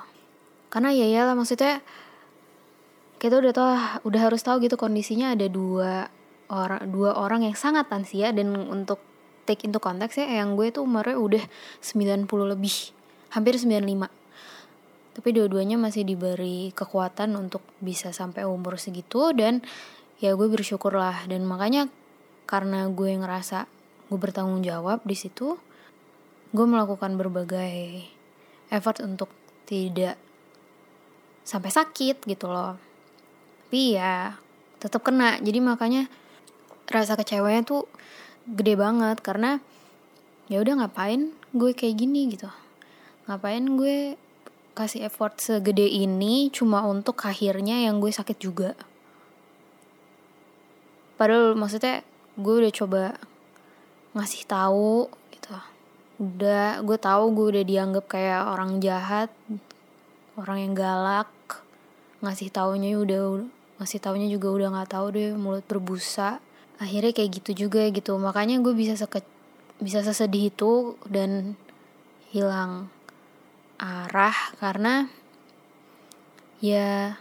Karena 0.68 0.90
ya 0.94 1.06
ya 1.06 1.22
maksudnya 1.34 1.82
kita 3.18 3.42
udah 3.42 3.52
tau 3.52 3.70
udah 4.06 4.20
harus 4.30 4.42
tahu 4.46 4.62
gitu 4.62 4.78
kondisinya 4.78 5.34
ada 5.34 5.50
dua 5.50 6.06
orang 6.48 6.86
dua 6.86 7.18
orang 7.18 7.42
yang 7.42 7.56
sangat 7.58 7.90
lansia 7.90 8.30
dan 8.30 8.54
untuk 8.54 9.02
take 9.42 9.66
into 9.66 9.82
konteks 9.82 10.22
ya 10.22 10.44
yang 10.44 10.54
gue 10.54 10.70
tuh 10.70 10.86
umurnya 10.86 11.18
udah 11.18 11.44
90 11.82 12.28
lebih 12.28 12.94
hampir 13.34 13.58
95 13.58 14.06
tapi 15.18 15.28
dua-duanya 15.34 15.74
masih 15.74 16.06
diberi 16.06 16.70
kekuatan 16.76 17.34
untuk 17.34 17.64
bisa 17.82 18.14
sampai 18.14 18.46
umur 18.46 18.78
segitu 18.78 19.34
dan 19.34 19.66
ya 20.22 20.36
gue 20.38 20.46
bersyukur 20.46 20.94
lah 20.94 21.26
dan 21.26 21.42
makanya 21.42 21.90
karena 22.46 22.86
gue 22.86 23.18
ngerasa 23.18 23.66
gue 24.08 24.18
bertanggung 24.18 24.64
jawab 24.64 25.04
di 25.04 25.16
situ. 25.16 25.60
Gue 26.52 26.64
melakukan 26.64 27.20
berbagai 27.20 28.08
effort 28.72 29.04
untuk 29.04 29.28
tidak 29.68 30.16
sampai 31.44 31.68
sakit 31.68 32.24
gitu 32.24 32.48
loh. 32.48 32.80
Tapi 33.68 34.00
ya 34.00 34.36
tetap 34.80 35.04
kena. 35.04 35.36
Jadi 35.44 35.60
makanya 35.60 36.08
rasa 36.88 37.20
kecewanya 37.20 37.64
tuh 37.68 37.84
gede 38.48 38.80
banget. 38.80 39.20
Karena 39.20 39.60
ya 40.48 40.64
udah 40.64 40.84
ngapain 40.84 41.36
gue 41.52 41.70
kayak 41.76 42.00
gini 42.00 42.32
gitu? 42.32 42.48
Ngapain 43.28 43.64
gue 43.76 44.16
kasih 44.72 45.04
effort 45.04 45.36
segede 45.36 45.84
ini 45.84 46.48
cuma 46.48 46.86
untuk 46.88 47.20
akhirnya 47.28 47.84
yang 47.84 48.00
gue 48.00 48.08
sakit 48.08 48.40
juga? 48.40 48.72
Padahal 51.20 51.58
maksudnya 51.58 52.06
gue 52.38 52.54
udah 52.62 52.72
coba 52.72 53.02
ngasih 54.18 54.42
tahu 54.50 55.06
gitu. 55.30 55.54
Udah 56.18 56.82
gue 56.82 56.98
tahu 56.98 57.30
gue 57.38 57.46
udah 57.54 57.64
dianggap 57.64 58.04
kayak 58.10 58.50
orang 58.50 58.82
jahat 58.82 59.30
orang 60.34 60.58
yang 60.66 60.74
galak. 60.74 61.30
Ngasih 62.18 62.50
taunya 62.50 62.98
udah 62.98 63.46
ngasih 63.78 64.02
taunya 64.02 64.26
juga 64.26 64.50
udah 64.50 64.68
nggak 64.74 64.90
tahu 64.90 65.06
deh 65.14 65.38
mulut 65.38 65.62
berbusa. 65.70 66.42
Akhirnya 66.82 67.14
kayak 67.14 67.42
gitu 67.42 67.66
juga 67.66 67.86
gitu. 67.94 68.18
Makanya 68.18 68.58
gue 68.58 68.74
bisa 68.74 68.98
seke 68.98 69.22
bisa 69.78 70.02
sesedih 70.02 70.50
itu 70.50 70.98
dan 71.06 71.54
hilang 72.34 72.90
arah 73.78 74.34
karena 74.58 75.06
ya 76.58 77.14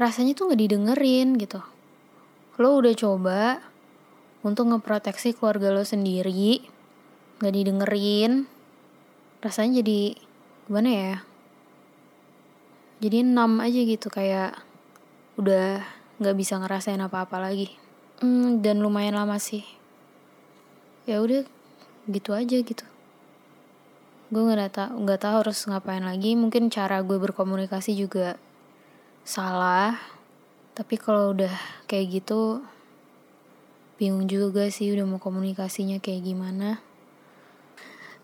rasanya 0.00 0.32
tuh 0.32 0.48
nggak 0.48 0.60
didengerin 0.64 1.36
gitu. 1.36 1.60
Lo 2.56 2.80
udah 2.80 2.96
coba 2.96 3.60
untuk 4.46 4.70
ngeproteksi 4.70 5.34
keluarga 5.34 5.74
lo 5.74 5.82
sendiri. 5.82 6.62
Nggak 7.42 7.54
didengerin. 7.58 8.46
Rasanya 9.42 9.82
jadi 9.82 10.14
gimana 10.70 10.90
ya? 10.94 11.14
Jadi 13.02 13.26
enam 13.26 13.58
aja 13.58 13.80
gitu 13.82 14.06
kayak 14.06 14.54
udah 15.34 15.82
nggak 16.22 16.36
bisa 16.38 16.62
ngerasain 16.62 17.02
apa-apa 17.02 17.42
lagi. 17.42 17.74
Hmm, 18.22 18.62
dan 18.62 18.80
lumayan 18.80 19.18
lama 19.18 19.36
sih. 19.42 19.66
Ya 21.10 21.18
udah 21.18 21.42
gitu 22.06 22.30
aja 22.32 22.56
gitu. 22.62 22.86
Gue 24.30 24.42
nggak 24.46 24.72
tahu 24.72 24.90
nggak 25.02 25.20
tahu 25.26 25.34
harus 25.42 25.58
ngapain 25.66 26.06
lagi. 26.06 26.38
Mungkin 26.38 26.70
cara 26.70 27.02
gue 27.02 27.18
berkomunikasi 27.18 27.98
juga 27.98 28.38
salah. 29.26 29.98
Tapi 30.72 30.94
kalau 30.96 31.34
udah 31.34 31.52
kayak 31.90 32.22
gitu 32.22 32.62
bingung 33.96 34.28
juga 34.28 34.68
sih 34.68 34.92
udah 34.92 35.04
mau 35.08 35.20
komunikasinya 35.20 35.98
kayak 36.00 36.22
gimana 36.24 36.80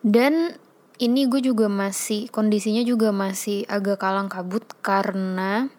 dan 0.05 0.57
ini 1.01 1.27
gue 1.27 1.41
juga 1.43 1.67
masih 1.67 2.29
kondisinya 2.29 2.85
juga 2.87 3.11
masih 3.11 3.67
agak 3.67 3.99
kalang 4.01 4.29
kabut 4.31 4.63
karena 4.85 5.73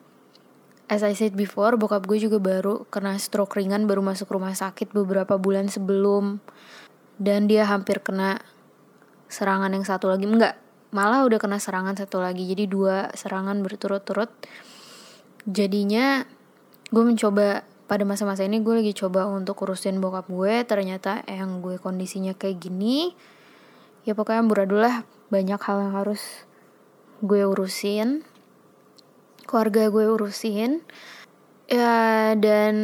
as 0.93 1.01
I 1.01 1.17
said 1.17 1.33
before, 1.33 1.73
bokap 1.79 2.05
gue 2.05 2.21
juga 2.21 2.37
baru 2.37 2.85
kena 2.93 3.17
stroke 3.17 3.57
ringan, 3.57 3.89
baru 3.89 4.05
masuk 4.05 4.29
rumah 4.29 4.53
sakit 4.53 4.93
beberapa 4.93 5.41
bulan 5.41 5.65
sebelum. 5.65 6.37
Dan 7.17 7.49
dia 7.49 7.65
hampir 7.65 8.01
kena 8.05 8.41
serangan 9.25 9.73
yang 9.73 9.85
satu 9.85 10.09
lagi. 10.13 10.29
Enggak, 10.29 10.59
malah 10.93 11.25
udah 11.25 11.41
kena 11.41 11.57
serangan 11.57 11.97
satu 11.97 12.21
lagi. 12.21 12.45
Jadi 12.45 12.69
dua 12.69 13.09
serangan 13.17 13.65
berturut-turut. 13.65 14.29
Jadinya 15.49 16.21
gue 16.93 17.03
mencoba 17.03 17.65
pada 17.93 18.09
masa-masa 18.09 18.41
ini 18.41 18.57
gue 18.65 18.81
lagi 18.81 18.97
coba 18.97 19.29
untuk 19.29 19.61
urusin 19.61 20.01
bokap 20.01 20.25
gue. 20.25 20.65
Ternyata 20.65 21.21
yang 21.29 21.61
gue 21.61 21.77
kondisinya 21.77 22.33
kayak 22.33 22.57
gini. 22.57 23.13
Ya 24.01 24.17
pokoknya 24.17 24.41
amburadul 24.41 24.81
lah 24.81 25.05
banyak 25.29 25.61
hal 25.61 25.77
yang 25.85 25.93
harus 25.93 26.49
gue 27.21 27.45
urusin 27.45 28.25
keluarga 29.47 29.87
gue 29.93 30.05
urusin 30.09 30.81
ya 31.71 32.33
dan 32.35 32.75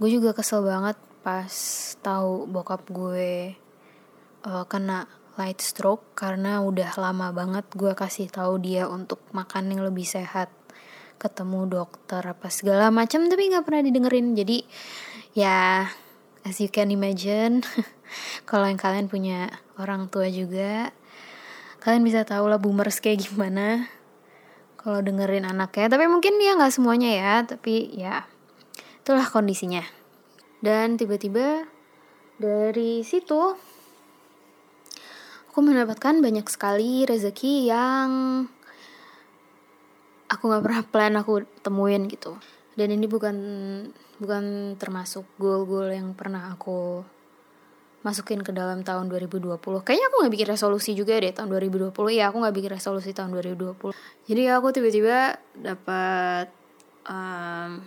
gue 0.00 0.10
juga 0.10 0.34
kesel 0.34 0.64
banget 0.66 0.96
pas 1.20 1.52
tahu 2.00 2.48
bokap 2.48 2.82
gue 2.88 3.54
uh, 4.48 4.64
kena 4.66 5.06
light 5.36 5.60
stroke 5.60 6.16
karena 6.16 6.64
udah 6.64 6.90
lama 6.98 7.30
banget 7.30 7.68
gue 7.76 7.92
kasih 7.94 8.32
tahu 8.32 8.58
dia 8.58 8.88
untuk 8.88 9.20
makan 9.30 9.70
yang 9.70 9.86
lebih 9.86 10.08
sehat 10.08 10.50
ketemu 11.20 11.68
dokter 11.68 12.24
apa 12.24 12.48
segala 12.48 12.88
macam 12.88 13.28
tapi 13.28 13.52
nggak 13.52 13.64
pernah 13.68 13.84
didengerin. 13.84 14.32
Jadi 14.32 14.64
ya 15.36 15.84
as 16.48 16.56
you 16.58 16.72
can 16.72 16.88
imagine 16.88 17.60
kalau 18.48 18.64
yang 18.64 18.80
kalian 18.80 19.12
punya 19.12 19.52
orang 19.76 20.08
tua 20.08 20.32
juga 20.32 20.96
kalian 21.84 22.04
bisa 22.04 22.24
tahu 22.24 22.48
lah 22.48 22.56
boomers 22.56 23.04
kayak 23.04 23.28
gimana 23.28 23.84
kalau 24.80 25.04
dengerin 25.04 25.44
anaknya. 25.44 25.92
Tapi 25.92 26.08
mungkin 26.08 26.40
dia 26.40 26.56
nggak 26.56 26.72
semuanya 26.72 27.10
ya 27.12 27.34
tapi 27.44 27.92
ya 27.92 28.24
itulah 29.04 29.28
kondisinya. 29.28 29.84
Dan 30.64 30.96
tiba-tiba 30.96 31.68
dari 32.40 33.04
situ 33.04 33.56
aku 35.50 35.58
mendapatkan 35.60 36.24
banyak 36.24 36.48
sekali 36.48 37.04
rezeki 37.04 37.68
yang 37.68 38.08
aku 40.30 40.42
nggak 40.46 40.62
pernah 40.62 40.82
plan 40.86 41.14
aku 41.18 41.42
temuin 41.60 42.06
gitu. 42.06 42.38
Dan 42.78 42.94
ini 42.94 43.10
bukan 43.10 43.36
bukan 44.22 44.76
termasuk 44.78 45.26
goal-goal 45.36 45.90
yang 45.90 46.14
pernah 46.14 46.54
aku 46.54 47.02
masukin 48.00 48.40
ke 48.40 48.48
dalam 48.48 48.80
tahun 48.80 49.12
2020 49.12 49.60
kayaknya 49.60 50.06
aku 50.08 50.16
nggak 50.24 50.32
bikin 50.32 50.48
resolusi 50.48 50.96
juga 50.96 51.20
deh 51.20 51.36
tahun 51.36 51.52
2020 51.52 51.92
ya 52.16 52.32
aku 52.32 52.40
nggak 52.40 52.56
bikin 52.56 52.72
resolusi 52.72 53.12
tahun 53.12 53.28
2020 53.36 53.76
jadi 54.24 54.56
aku 54.56 54.72
tiba-tiba 54.72 55.36
dapat 55.52 56.48
um, 57.04 57.84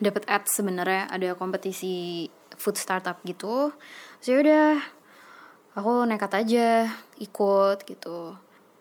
dapat 0.00 0.22
ads 0.28 0.60
sebenarnya. 0.60 1.08
Ada 1.10 1.34
kompetisi 1.38 2.26
food 2.56 2.76
startup 2.76 3.20
gitu. 3.24 3.72
So 4.20 4.32
ya 4.32 4.38
udah 4.42 4.70
aku 5.76 6.08
nekat 6.08 6.32
aja 6.36 6.90
ikut 7.20 7.84
gitu. 7.84 8.36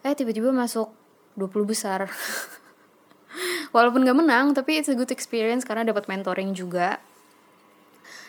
Eh 0.06 0.14
tiba-tiba 0.14 0.54
masuk 0.54 0.92
20 1.36 1.68
besar. 1.68 2.08
Walaupun 3.76 4.08
gak 4.08 4.18
menang 4.18 4.56
tapi 4.56 4.80
it's 4.80 4.88
a 4.88 4.96
good 4.96 5.12
experience 5.12 5.68
karena 5.68 5.84
dapat 5.88 6.08
mentoring 6.08 6.56
juga. 6.56 7.00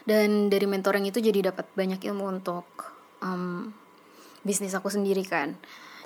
Dan 0.07 0.47
dari 0.47 0.71
mentoring 0.71 1.11
itu 1.11 1.19
jadi 1.19 1.51
dapat 1.51 1.67
banyak 1.75 1.99
ilmu 1.99 2.39
untuk 2.39 2.67
um, 3.23 3.75
bisnis 4.47 4.75
aku 4.75 4.87
sendiri 4.87 5.27
kan. 5.27 5.59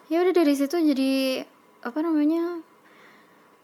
Ya 0.08 0.24
udah 0.24 0.32
dari 0.32 0.56
situ 0.56 0.80
jadi 0.80 1.44
apa 1.84 2.00
namanya 2.00 2.64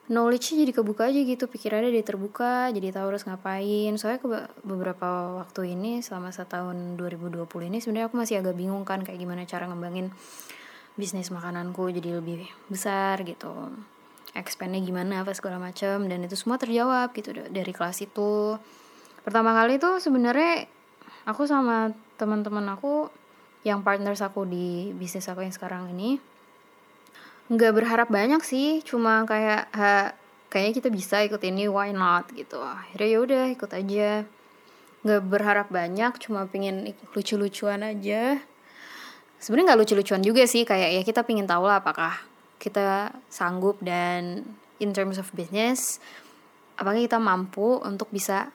knowledge-nya 0.06 0.62
jadi 0.62 0.72
kebuka 0.72 1.10
aja 1.10 1.20
gitu 1.26 1.50
pikirannya 1.50 1.90
jadi 1.90 2.06
terbuka 2.06 2.70
jadi 2.70 2.94
tahu 2.94 3.06
harus 3.16 3.24
ngapain. 3.24 3.92
Soalnya 3.96 4.20
ke 4.20 4.28
beberapa 4.62 5.40
waktu 5.40 5.74
ini 5.74 6.04
selama 6.04 6.30
setahun 6.30 7.00
2020 7.00 7.48
ini 7.72 7.78
sebenarnya 7.82 8.06
aku 8.12 8.16
masih 8.20 8.44
agak 8.44 8.54
bingung 8.54 8.84
kan 8.86 9.02
kayak 9.02 9.18
gimana 9.18 9.48
cara 9.48 9.66
ngembangin 9.66 10.12
bisnis 10.96 11.28
makananku 11.28 11.92
jadi 11.92 12.18
lebih 12.18 12.48
besar 12.72 13.20
gitu. 13.22 13.52
Expandnya 14.32 14.80
gimana 14.80 15.24
apa 15.24 15.32
segala 15.36 15.60
macam 15.60 16.08
dan 16.08 16.24
itu 16.24 16.36
semua 16.36 16.56
terjawab 16.56 17.12
gitu 17.12 17.32
dari 17.32 17.72
kelas 17.72 18.04
itu. 18.04 18.56
Pertama 19.24 19.52
kali 19.52 19.76
tuh 19.76 20.00
sebenarnya 20.00 20.68
aku 21.28 21.44
sama 21.44 21.92
teman-teman 22.16 22.64
aku 22.72 23.12
yang 23.64 23.84
partners 23.84 24.24
aku 24.24 24.48
di 24.48 24.92
bisnis 24.96 25.28
aku 25.28 25.44
yang 25.44 25.52
sekarang 25.52 25.92
ini 25.92 26.16
nggak 27.52 27.72
berharap 27.76 28.08
banyak 28.08 28.40
sih. 28.42 28.80
Cuma 28.80 29.24
kayak 29.28 29.68
ha, 29.76 30.16
kayaknya 30.48 30.72
kita 30.80 30.88
bisa 30.88 31.16
ikut 31.24 31.40
ini 31.44 31.68
why 31.68 31.92
not 31.92 32.32
gitu. 32.32 32.60
Akhirnya 32.60 33.08
ya 33.08 33.18
udah 33.20 33.44
ikut 33.52 33.70
aja. 33.72 34.10
Nggak 35.04 35.22
berharap 35.28 35.68
banyak 35.68 36.12
cuma 36.24 36.48
pengen 36.48 36.96
lucu-lucuan 37.12 37.84
aja 37.84 38.40
sebenarnya 39.42 39.72
nggak 39.72 39.80
lucu-lucuan 39.84 40.22
juga 40.24 40.44
sih 40.48 40.64
kayak 40.64 41.00
ya 41.00 41.02
kita 41.04 41.22
pengen 41.22 41.48
tahu 41.48 41.68
lah 41.68 41.84
apakah 41.84 42.16
kita 42.56 43.12
sanggup 43.28 43.76
dan 43.84 44.44
in 44.80 44.90
terms 44.96 45.20
of 45.20 45.28
business 45.36 46.00
apakah 46.76 47.00
kita 47.00 47.20
mampu 47.20 47.80
untuk 47.84 48.08
bisa 48.12 48.52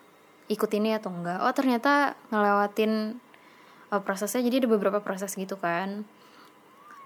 ikut 0.49 0.69
ini 0.73 0.97
atau 0.97 1.13
enggak 1.13 1.39
oh 1.41 1.53
ternyata 1.53 2.17
ngelewatin 2.33 3.21
uh, 3.91 4.01
prosesnya 4.01 4.41
jadi 4.47 4.63
ada 4.65 4.69
beberapa 4.71 5.03
proses 5.03 5.35
gitu 5.35 5.59
kan. 5.59 6.07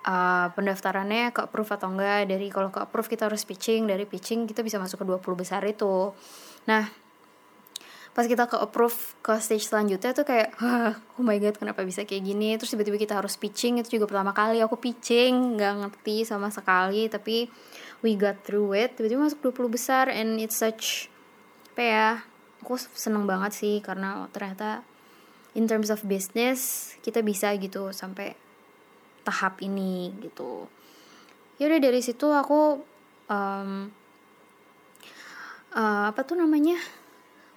Uh, 0.05 0.53
pendaftarannya 0.53 1.33
ke 1.33 1.49
approve 1.49 1.73
atau 1.73 1.89
enggak 1.89 2.29
dari 2.29 2.53
kalau 2.53 2.69
ke 2.69 2.77
approve 2.77 3.09
kita 3.09 3.25
harus 3.25 3.41
pitching 3.41 3.89
dari 3.89 4.05
pitching 4.05 4.45
kita 4.45 4.61
bisa 4.61 4.77
masuk 4.77 5.01
ke 5.01 5.05
20 5.09 5.33
besar 5.33 5.65
itu. 5.65 6.13
Nah 6.69 6.85
pas 8.15 8.23
kita 8.23 8.47
ke 8.47 8.55
approve 8.55 8.95
ke 9.19 9.35
stage 9.43 9.67
selanjutnya 9.67 10.15
tuh 10.15 10.23
kayak 10.23 10.55
oh 11.19 11.23
my 11.27 11.35
god 11.35 11.59
kenapa 11.59 11.83
bisa 11.83 12.07
kayak 12.07 12.23
gini? 12.23 12.55
Terus 12.55 12.71
tiba-tiba 12.71 12.95
kita 12.95 13.19
harus 13.19 13.35
pitching 13.35 13.83
itu 13.83 13.99
juga 13.99 14.07
pertama 14.07 14.31
kali 14.31 14.63
aku 14.63 14.79
pitching 14.79 15.59
nggak 15.59 15.73
ngerti 15.83 16.23
sama 16.23 16.47
sekali 16.47 17.11
tapi 17.11 17.51
we 17.99 18.15
got 18.15 18.39
through 18.47 18.71
it. 18.71 18.95
Tiba-tiba 18.95 19.19
masuk 19.27 19.51
20 19.51 19.67
besar 19.67 20.07
and 20.07 20.39
it's 20.39 20.55
such 20.55 21.11
apa 21.75 21.83
ya 21.83 22.07
aku 22.63 22.79
seneng 22.79 23.27
banget 23.27 23.51
sih 23.51 23.83
karena 23.83 24.31
ternyata 24.31 24.79
in 25.59 25.67
terms 25.67 25.91
of 25.91 25.99
business 26.07 26.95
kita 27.03 27.19
bisa 27.19 27.51
gitu 27.59 27.91
sampai 27.91 28.31
tahap 29.27 29.59
ini 29.59 30.15
gitu. 30.23 30.71
Ya 31.59 31.67
udah 31.67 31.83
dari 31.83 31.99
situ 31.99 32.31
aku 32.31 32.79
um, 33.27 33.91
uh, 35.75 36.03
apa 36.07 36.21
tuh 36.23 36.39
namanya 36.39 36.79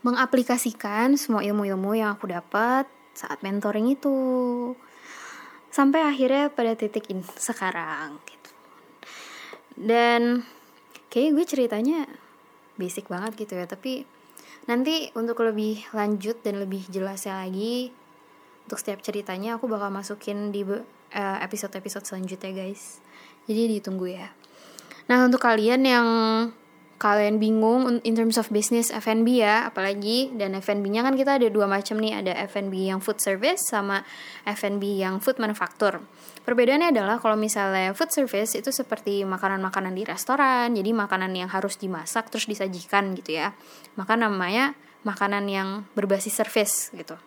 mengaplikasikan 0.09 1.21
semua 1.21 1.45
ilmu-ilmu 1.45 1.93
yang 1.97 2.17
aku 2.17 2.33
dapat 2.33 2.89
saat 3.13 3.45
mentoring 3.45 3.93
itu 3.93 4.17
sampai 5.69 6.01
akhirnya 6.09 6.49
pada 6.49 6.73
titik 6.73 7.13
ini 7.13 7.25
sekarang 7.37 8.17
gitu 8.25 8.51
dan 9.77 10.49
kayak 11.13 11.37
gue 11.37 11.45
ceritanya 11.45 12.09
basic 12.81 13.07
banget 13.13 13.37
gitu 13.37 13.59
ya 13.59 13.69
tapi 13.69 14.09
Nanti 14.69 15.09
untuk 15.17 15.41
lebih 15.41 15.81
lanjut 15.97 16.45
dan 16.45 16.61
lebih 16.61 16.85
jelasnya 16.93 17.41
lagi 17.41 17.89
untuk 18.69 18.77
setiap 18.77 19.01
ceritanya 19.01 19.57
aku 19.57 19.65
bakal 19.65 19.89
masukin 19.89 20.53
di 20.53 20.61
eh, 20.69 21.39
episode-episode 21.41 22.05
selanjutnya 22.05 22.53
guys. 22.53 23.01
Jadi 23.49 23.81
ditunggu 23.81 24.13
ya. 24.13 24.29
Nah 25.09 25.25
untuk 25.25 25.41
kalian 25.41 25.89
yang 25.89 26.07
kalian 26.99 27.39
bingung 27.39 28.03
in 28.03 28.15
terms 28.19 28.37
of 28.37 28.51
business 28.51 28.91
F&B 28.91 29.41
ya 29.41 29.71
apalagi 29.71 30.35
dan 30.35 30.59
F&B-nya 30.59 31.07
kan 31.07 31.15
kita 31.15 31.39
ada 31.39 31.47
dua 31.47 31.71
macam 31.71 31.97
nih. 32.03 32.21
Ada 32.21 32.35
F&B 32.51 32.91
yang 32.91 32.99
food 32.99 33.23
service 33.23 33.71
sama 33.71 34.03
F&B 34.45 34.99
yang 34.99 35.23
food 35.23 35.39
manufacture 35.39 36.03
perbedaannya 36.49 36.97
adalah 36.97 37.21
kalau 37.21 37.37
misalnya 37.37 37.93
food 37.93 38.09
service 38.09 38.57
itu 38.57 38.73
seperti 38.73 39.21
makanan-makanan 39.29 39.93
di 39.93 40.09
restoran 40.09 40.73
jadi 40.73 40.97
makanan 40.97 41.37
yang 41.37 41.53
harus 41.53 41.77
dimasak 41.77 42.33
terus 42.33 42.49
disajikan 42.49 43.13
gitu 43.13 43.37
ya. 43.37 43.53
Maka 44.01 44.17
namanya 44.17 44.73
makanan 45.05 45.45
yang 45.45 45.85
berbasis 45.93 46.41
service 46.41 46.89
gitu. 46.97 47.21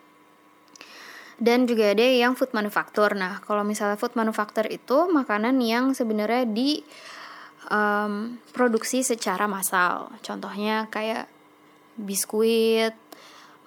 Dan 1.38 1.70
juga 1.70 1.94
ada 1.94 2.02
yang 2.02 2.34
food 2.34 2.50
manufacture. 2.50 3.14
Nah, 3.14 3.38
kalau 3.46 3.62
misalnya 3.62 3.94
food 3.94 4.18
manufacture 4.18 4.66
itu 4.66 5.06
makanan 5.06 5.58
yang 5.62 5.94
sebenarnya 5.94 6.42
di 6.46 6.82
um, 7.68 8.38
produksi 8.50 9.04
secara 9.04 9.46
massal. 9.46 10.10
Contohnya 10.24 10.88
kayak 10.88 11.28
biskuit, 11.98 12.96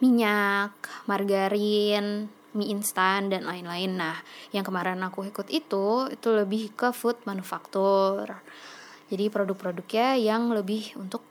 minyak, 0.01 0.73
margarin, 1.05 2.27
mie 2.55 2.71
instan 2.71 3.27
dan 3.27 3.43
lain-lain. 3.43 3.99
Nah, 3.99 4.17
yang 4.55 4.63
kemarin 4.63 5.03
aku 5.03 5.27
ikut 5.27 5.47
itu 5.51 6.07
itu 6.09 6.27
lebih 6.31 6.73
ke 6.73 6.89
food 6.95 7.19
manufacture. 7.27 8.41
Jadi 9.05 9.29
produk-produknya 9.29 10.17
yang 10.17 10.49
lebih 10.49 10.97
untuk 10.97 11.21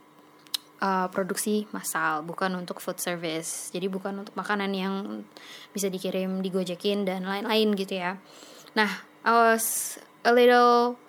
uh, 0.79 1.11
produksi 1.11 1.67
massal, 1.75 2.23
bukan 2.23 2.55
untuk 2.55 2.79
food 2.79 3.03
service. 3.03 3.75
Jadi 3.75 3.91
bukan 3.91 4.23
untuk 4.23 4.37
makanan 4.39 4.71
yang 4.71 4.95
bisa 5.75 5.91
dikirim, 5.91 6.39
digojekin 6.39 7.03
dan 7.03 7.27
lain-lain 7.27 7.75
gitu 7.75 7.99
ya. 7.99 8.21
Nah, 8.79 8.91
I 9.27 9.33
was 9.33 9.99
a 10.23 10.31
little 10.31 11.01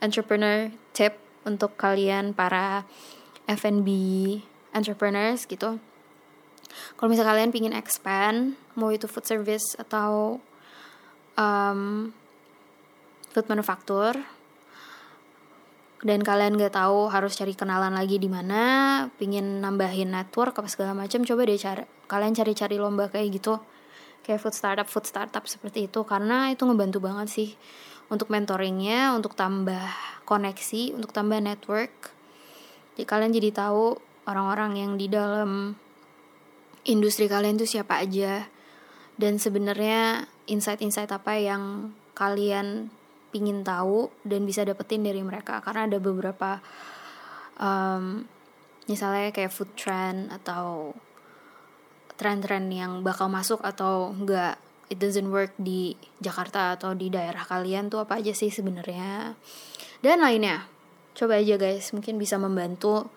entrepreneur 0.00 0.72
tip 0.96 1.16
untuk 1.44 1.76
kalian 1.76 2.32
para 2.36 2.84
F&B 3.48 3.88
entrepreneurs 4.76 5.48
gitu. 5.48 5.80
Kalau 6.96 7.08
misalnya 7.10 7.34
kalian 7.34 7.50
pingin 7.50 7.74
expand 7.74 8.54
mau 8.78 8.94
itu 8.94 9.10
food 9.10 9.26
service 9.26 9.74
atau 9.74 10.38
um, 11.34 12.12
food 13.34 13.46
manufacture 13.50 14.16
dan 16.00 16.24
kalian 16.24 16.56
gak 16.56 16.80
tahu 16.80 17.12
harus 17.12 17.36
cari 17.36 17.52
kenalan 17.52 17.92
lagi 17.92 18.16
di 18.16 18.24
mana, 18.24 19.04
pingin 19.20 19.60
nambahin 19.60 20.08
network 20.08 20.56
apa 20.56 20.68
segala 20.72 20.96
macam, 20.96 21.20
coba 21.28 21.44
deh 21.44 21.60
cari 21.60 21.84
kalian 22.08 22.32
cari-cari 22.32 22.80
lomba 22.80 23.12
kayak 23.12 23.28
gitu, 23.36 23.60
kayak 24.24 24.40
food 24.40 24.56
startup, 24.56 24.88
food 24.88 25.04
startup 25.04 25.44
seperti 25.44 25.92
itu 25.92 26.00
karena 26.08 26.48
itu 26.48 26.64
ngebantu 26.64 27.04
banget 27.04 27.28
sih 27.28 27.48
untuk 28.10 28.28
mentoringnya, 28.28 29.14
untuk 29.14 29.38
tambah 29.38 29.86
koneksi, 30.26 30.98
untuk 30.98 31.14
tambah 31.14 31.38
network. 31.38 31.94
Jadi 32.98 33.06
kalian 33.06 33.32
jadi 33.32 33.50
tahu 33.54 33.96
orang-orang 34.26 34.72
yang 34.76 34.92
di 34.98 35.06
dalam 35.06 35.78
industri 36.84 37.30
kalian 37.30 37.56
tuh 37.56 37.70
siapa 37.70 38.02
aja. 38.02 38.50
Dan 39.14 39.38
sebenarnya 39.38 40.26
insight-insight 40.50 41.12
apa 41.14 41.38
yang 41.38 41.94
kalian 42.18 42.90
pingin 43.30 43.62
tahu 43.62 44.10
dan 44.26 44.42
bisa 44.42 44.66
dapetin 44.66 45.06
dari 45.06 45.22
mereka. 45.22 45.62
Karena 45.62 45.86
ada 45.86 46.02
beberapa 46.02 46.58
um, 47.62 48.26
misalnya 48.90 49.30
kayak 49.30 49.54
food 49.54 49.70
trend 49.78 50.34
atau 50.34 50.96
tren-tren 52.18 52.68
yang 52.68 53.00
bakal 53.06 53.30
masuk 53.30 53.62
atau 53.62 54.12
enggak 54.12 54.58
it 54.90 54.98
doesn't 54.98 55.30
work 55.30 55.54
di 55.56 55.94
Jakarta 56.18 56.74
atau 56.74 56.92
di 56.92 57.08
daerah 57.08 57.46
kalian 57.46 57.88
tuh 57.88 58.02
apa 58.02 58.18
aja 58.18 58.34
sih 58.34 58.50
sebenarnya 58.50 59.38
dan 60.02 60.20
lainnya 60.20 60.66
coba 61.14 61.38
aja 61.38 61.56
guys 61.56 61.94
mungkin 61.94 62.18
bisa 62.18 62.36
membantu 62.36 63.08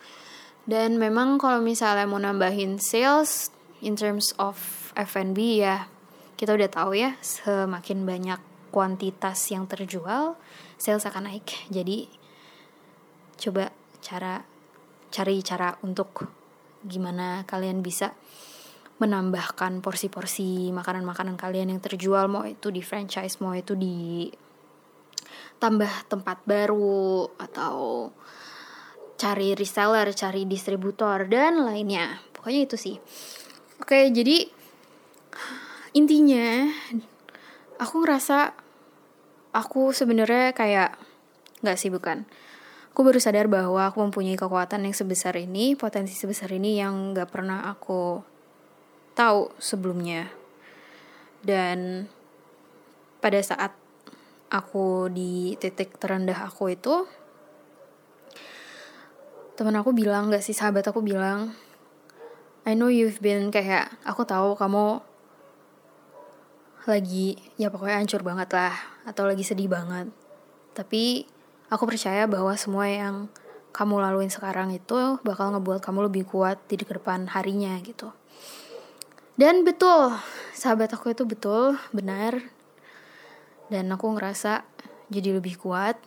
dan 0.69 0.95
memang 0.95 1.41
kalau 1.41 1.59
misalnya 1.59 2.07
mau 2.07 2.21
nambahin 2.21 2.79
sales 2.79 3.51
in 3.83 3.99
terms 3.99 4.31
of 4.39 4.55
F&B 4.95 5.59
ya 5.59 5.91
kita 6.39 6.55
udah 6.55 6.69
tahu 6.71 6.95
ya 6.95 7.17
semakin 7.19 8.07
banyak 8.07 8.53
kuantitas 8.73 9.37
yang 9.53 9.69
terjual, 9.69 10.33
sales 10.81 11.05
akan 11.05 11.29
naik. 11.29 11.45
Jadi 11.69 12.09
coba 13.37 13.69
cara 14.01 14.41
cari 15.13 15.45
cara 15.45 15.77
untuk 15.85 16.25
gimana 16.81 17.45
kalian 17.45 17.85
bisa 17.85 18.17
menambahkan 19.01 19.81
porsi-porsi 19.81 20.69
makanan-makanan 20.69 21.35
kalian 21.35 21.73
yang 21.73 21.81
terjual 21.81 22.29
mau 22.29 22.45
itu 22.45 22.69
di 22.69 22.85
franchise 22.85 23.41
mau 23.41 23.57
itu 23.57 23.73
di 23.73 24.29
tambah 25.57 26.11
tempat 26.11 26.43
baru 26.43 27.29
atau 27.39 28.09
cari 29.15 29.55
reseller, 29.55 30.11
cari 30.11 30.43
distributor 30.43 31.25
dan 31.31 31.63
lainnya. 31.63 32.19
Pokoknya 32.35 32.67
itu 32.67 32.75
sih. 32.75 32.95
Oke, 33.79 34.11
jadi 34.11 34.43
intinya 35.95 36.67
aku 37.79 38.03
ngerasa 38.03 38.51
aku 39.53 39.93
sebenarnya 39.93 40.51
kayak 40.51 40.97
nggak 41.61 41.77
sih 41.79 41.93
bukan 41.93 42.25
aku 42.91 43.05
baru 43.05 43.21
sadar 43.21 43.45
bahwa 43.47 43.87
aku 43.87 44.01
mempunyai 44.01 44.35
kekuatan 44.35 44.89
yang 44.89 44.95
sebesar 44.97 45.37
ini 45.37 45.77
potensi 45.77 46.17
sebesar 46.17 46.49
ini 46.51 46.81
yang 46.81 47.13
nggak 47.13 47.29
pernah 47.29 47.69
aku 47.69 48.32
tahu 49.13 49.53
sebelumnya 49.61 50.29
dan 51.45 52.09
pada 53.21 53.39
saat 53.39 53.71
aku 54.53 55.09
di 55.09 55.57
titik 55.57 55.97
terendah 55.97 56.45
aku 56.45 56.73
itu 56.73 57.05
teman 59.53 59.77
aku 59.77 59.93
bilang 59.93 60.33
gak 60.33 60.41
sih 60.41 60.57
sahabat 60.57 60.85
aku 60.89 61.05
bilang 61.05 61.53
I 62.63 62.79
know 62.79 62.87
you've 62.87 63.19
been 63.19 63.51
kayak 63.51 63.91
aku 64.07 64.23
tahu 64.23 64.55
kamu 64.55 65.03
lagi 66.83 67.39
ya 67.55 67.71
pokoknya 67.71 67.99
hancur 67.99 68.23
banget 68.23 68.51
lah 68.55 68.75
atau 69.03 69.27
lagi 69.27 69.43
sedih 69.43 69.67
banget. 69.67 70.11
Tapi 70.71 71.27
aku 71.67 71.83
percaya 71.83 72.23
bahwa 72.27 72.55
semua 72.55 72.87
yang 72.87 73.27
kamu 73.75 73.99
laluin 73.99 74.31
sekarang 74.31 74.71
itu 74.71 75.19
bakal 75.27 75.51
ngebuat 75.55 75.83
kamu 75.83 76.07
lebih 76.11 76.23
kuat 76.27 76.59
di 76.71 76.79
depan 76.79 77.31
harinya 77.31 77.75
gitu. 77.83 78.15
Dan 79.33 79.65
betul, 79.65 80.13
sahabat 80.53 80.93
aku 80.93 81.09
itu 81.17 81.25
betul, 81.25 81.81
benar. 81.89 82.37
Dan 83.73 83.89
aku 83.89 84.13
ngerasa 84.13 84.61
jadi 85.09 85.33
lebih 85.41 85.57
kuat. 85.57 85.97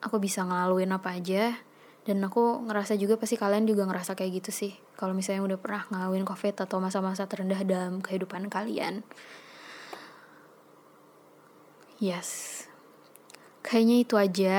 Aku 0.00 0.22
bisa 0.22 0.46
ngelaluin 0.46 0.94
apa 0.94 1.18
aja. 1.18 1.58
Dan 2.06 2.22
aku 2.22 2.62
ngerasa 2.70 2.94
juga 2.94 3.18
pasti 3.18 3.34
kalian 3.34 3.66
juga 3.66 3.84
ngerasa 3.90 4.14
kayak 4.14 4.42
gitu 4.42 4.50
sih. 4.54 4.72
Kalau 4.94 5.12
misalnya 5.12 5.44
udah 5.44 5.58
pernah 5.58 5.82
ngelaluin 5.90 6.22
covid 6.22 6.62
atau 6.62 6.78
masa-masa 6.78 7.26
terendah 7.26 7.60
dalam 7.66 7.98
kehidupan 7.98 8.46
kalian. 8.46 9.02
Yes. 12.00 12.64
Kayaknya 13.66 13.96
itu 14.00 14.14
aja. 14.16 14.56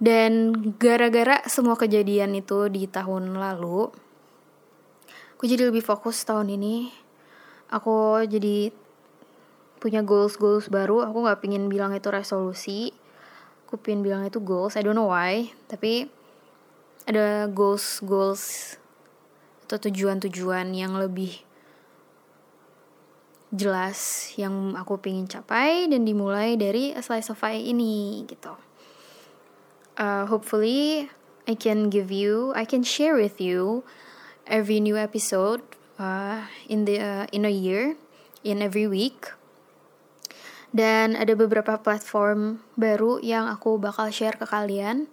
Dan 0.00 0.52
gara-gara 0.80 1.44
semua 1.48 1.76
kejadian 1.76 2.32
itu 2.36 2.72
di 2.72 2.88
tahun 2.88 3.36
lalu, 3.36 3.92
aku 5.40 5.48
jadi 5.48 5.72
lebih 5.72 5.80
fokus 5.80 6.20
tahun 6.28 6.52
ini. 6.52 6.92
Aku 7.72 8.20
jadi 8.28 8.68
punya 9.80 10.04
goals-goals 10.04 10.68
baru. 10.68 11.00
Aku 11.08 11.24
gak 11.24 11.40
pingin 11.40 11.72
bilang 11.72 11.96
itu 11.96 12.12
resolusi. 12.12 12.92
Aku 13.64 13.80
pingin 13.80 14.04
bilang 14.04 14.28
itu 14.28 14.36
goals. 14.44 14.76
I 14.76 14.84
don't 14.84 14.92
know 14.92 15.08
why. 15.08 15.48
Tapi 15.64 16.12
ada 17.08 17.48
goals-goals 17.48 18.76
atau 19.64 19.80
tujuan-tujuan 19.88 20.76
yang 20.76 21.00
lebih 21.00 21.40
jelas 23.48 24.28
yang 24.36 24.76
aku 24.76 25.00
pengen 25.00 25.24
capai 25.24 25.88
dan 25.88 26.04
dimulai 26.04 26.60
dari 26.60 26.92
a 26.92 27.00
slice 27.00 27.32
of 27.32 27.40
pie 27.40 27.64
ini 27.64 28.28
gitu. 28.28 28.52
Uh, 29.96 30.28
hopefully 30.28 31.08
I 31.48 31.56
can 31.56 31.88
give 31.88 32.12
you, 32.12 32.52
I 32.52 32.68
can 32.68 32.84
share 32.84 33.16
with 33.16 33.40
you 33.40 33.88
every 34.50 34.82
new 34.82 34.98
episode 34.98 35.62
uh, 35.96 36.44
in 36.66 36.84
the 36.84 36.98
uh, 36.98 37.24
in 37.30 37.46
a 37.46 37.54
year, 37.54 37.94
in 38.42 38.60
every 38.60 38.90
week. 38.90 39.30
Dan 40.70 41.18
ada 41.18 41.34
beberapa 41.34 41.78
platform 41.78 42.62
baru 42.78 43.18
yang 43.22 43.46
aku 43.50 43.78
bakal 43.78 44.10
share 44.10 44.38
ke 44.38 44.46
kalian. 44.46 45.10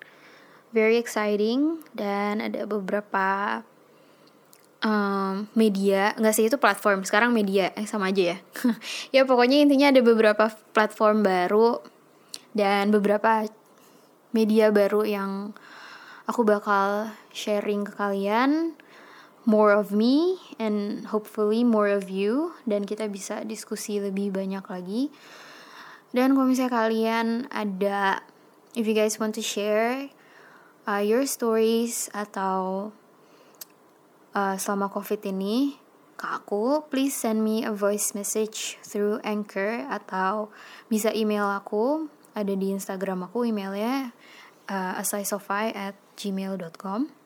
Very 0.73 0.97
exciting. 1.02 1.82
Dan 1.93 2.41
ada 2.41 2.65
beberapa 2.69 3.62
um, 4.86 5.50
media. 5.58 6.13
Nggak 6.17 6.36
sih 6.38 6.45
itu 6.45 6.58
platform. 6.62 7.06
Sekarang 7.06 7.34
media. 7.34 7.73
Eh 7.73 7.89
sama 7.89 8.13
aja 8.13 8.36
ya. 8.36 8.38
Ya 9.15 9.26
pokoknya 9.26 9.62
intinya 9.65 9.89
ada 9.89 10.02
beberapa 10.06 10.54
platform 10.78 11.26
baru 11.26 11.82
dan 12.54 12.93
beberapa 12.93 13.50
media 14.34 14.69
baru 14.69 15.10
yang 15.10 15.58
aku 16.30 16.45
bakal 16.45 17.10
sharing 17.34 17.88
ke 17.88 17.93
kalian 17.97 18.78
more 19.47 19.71
of 19.71 19.95
me 19.95 20.36
and 20.60 21.07
hopefully 21.07 21.63
more 21.63 21.88
of 21.88 22.12
you 22.12 22.51
dan 22.67 22.83
kita 22.83 23.07
bisa 23.07 23.47
diskusi 23.47 24.03
lebih 24.03 24.36
banyak 24.36 24.62
lagi 24.67 25.07
dan 26.12 26.36
kalau 26.36 26.51
misalnya 26.51 26.75
kalian 26.75 27.27
ada 27.47 28.19
if 28.75 28.83
you 28.83 28.91
guys 28.91 29.15
want 29.17 29.31
to 29.31 29.41
share 29.41 30.12
uh, 30.83 30.99
your 30.99 31.23
stories 31.23 32.12
atau 32.12 32.91
uh, 34.36 34.55
selama 34.60 34.91
covid 34.91 35.23
ini 35.23 35.79
ke 36.17 36.25
aku, 36.25 36.81
please 36.89 37.13
send 37.13 37.45
me 37.45 37.62
a 37.62 37.69
voice 37.69 38.17
message 38.17 38.81
through 38.81 39.21
Anchor 39.21 39.86
atau 39.86 40.49
bisa 40.89 41.13
email 41.13 41.45
aku, 41.45 42.10
ada 42.33 42.57
di 42.57 42.73
Instagram 42.73 43.29
aku 43.29 43.45
emailnya 43.45 44.12
uh, 44.65 44.97
at 44.97 45.95
gmail.com. 46.17 47.16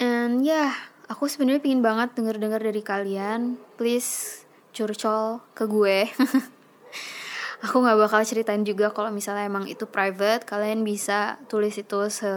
And 0.00 0.40
ya, 0.40 0.72
yeah, 0.72 0.72
aku 1.12 1.28
sebenarnya 1.28 1.60
pingin 1.60 1.84
banget 1.84 2.16
denger-denger 2.16 2.72
dari 2.72 2.80
kalian. 2.80 3.60
Please 3.76 4.42
curcol 4.72 5.44
ke 5.52 5.68
gue. 5.68 6.08
aku 7.64 7.76
nggak 7.84 7.98
bakal 8.00 8.24
ceritain 8.24 8.64
juga 8.64 8.88
kalau 8.96 9.12
misalnya 9.12 9.44
emang 9.44 9.68
itu 9.68 9.84
private. 9.84 10.48
Kalian 10.48 10.88
bisa 10.88 11.36
tulis 11.52 11.76
itu 11.76 12.08
se 12.08 12.32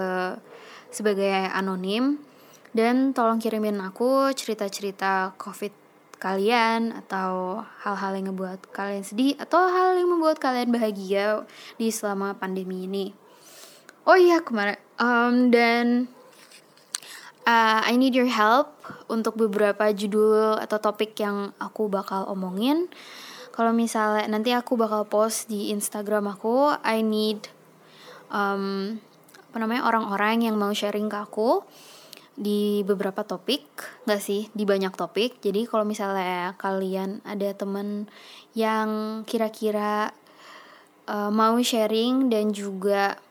sebagai 0.91 1.31
anonim 1.55 2.21
dan 2.75 3.15
tolong 3.15 3.39
kirimin 3.41 3.81
aku 3.81 4.29
cerita-cerita 4.35 5.33
COVID 5.39 5.73
kalian 6.21 6.93
atau 6.93 7.63
hal-hal 7.83 8.11
yang 8.15 8.31
ngebuat 8.31 8.71
kalian 8.71 9.03
sedih 9.03 9.35
atau 9.41 9.59
hal 9.67 9.99
yang 9.99 10.07
membuat 10.07 10.39
kalian 10.39 10.71
bahagia 10.71 11.43
di 11.79 11.91
selama 11.91 12.35
pandemi 12.35 12.87
ini. 12.87 13.11
Oh 14.03 14.19
iya 14.19 14.43
kemarin 14.43 14.79
um, 14.99 15.47
dan 15.47 16.11
uh, 17.43 17.79
I 17.83 17.93
need 17.95 18.15
your 18.15 18.29
help 18.29 18.73
untuk 19.11 19.35
beberapa 19.39 19.91
judul 19.91 20.59
atau 20.59 20.79
topik 20.79 21.15
yang 21.19 21.51
aku 21.59 21.87
bakal 21.91 22.27
omongin. 22.27 22.91
Kalau 23.53 23.69
misalnya 23.69 24.25
nanti 24.25 24.49
aku 24.49 24.73
bakal 24.73 25.05
post 25.05 25.45
di 25.45 25.69
Instagram 25.69 26.33
aku, 26.33 26.73
I 26.81 27.05
need 27.05 27.45
um, 28.33 28.97
apa 29.53 29.57
namanya 29.61 29.85
orang-orang 29.85 30.49
yang 30.49 30.57
mau 30.57 30.73
sharing 30.73 31.05
ke 31.05 31.17
aku 31.21 31.61
di 32.33 32.81
beberapa 32.81 33.21
topik 33.21 33.61
nggak 34.09 34.17
sih 34.17 34.49
di 34.57 34.65
banyak 34.65 34.97
topik 34.97 35.37
jadi 35.37 35.69
kalau 35.69 35.85
misalnya 35.85 36.57
kalian 36.57 37.21
ada 37.21 37.53
temen 37.53 38.09
yang 38.57 39.21
kira-kira 39.29 40.09
uh, 41.05 41.29
mau 41.29 41.53
sharing 41.61 42.33
dan 42.33 42.49
juga 42.49 43.21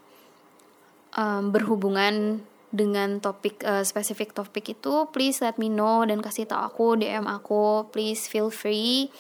um, 1.19 1.51
berhubungan 1.51 2.47
dengan 2.73 3.21
topik 3.21 3.61
uh, 3.63 3.85
spesifik 3.85 4.33
topik 4.33 4.73
itu 4.73 5.07
please 5.13 5.45
let 5.45 5.61
me 5.61 5.69
know 5.69 6.01
dan 6.09 6.25
kasih 6.25 6.49
tau 6.49 6.65
aku 6.65 6.97
DM 6.97 7.29
aku. 7.29 7.87
Please 7.93 8.27
feel 8.27 8.49
free. 8.49 9.13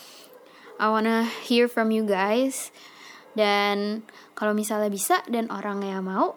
I 0.80 0.88
wanna 0.88 1.28
hear 1.44 1.68
from 1.68 1.92
you 1.92 2.08
guys. 2.08 2.72
Dan 3.36 4.08
kalau 4.32 4.56
misalnya 4.56 4.88
bisa 4.88 5.20
dan 5.28 5.52
orangnya 5.52 6.00
mau 6.00 6.36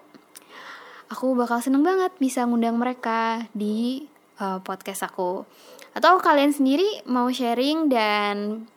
aku 1.07 1.38
bakal 1.39 1.63
seneng 1.63 1.88
banget 1.88 2.11
bisa 2.20 2.43
ngundang 2.43 2.76
mereka 2.76 3.47
di 3.55 4.05
uh, 4.43 4.59
podcast 4.59 5.07
aku. 5.07 5.47
Atau 5.95 6.20
kalian 6.20 6.51
sendiri 6.51 7.07
mau 7.07 7.32
sharing 7.32 7.88
dan 7.88 8.68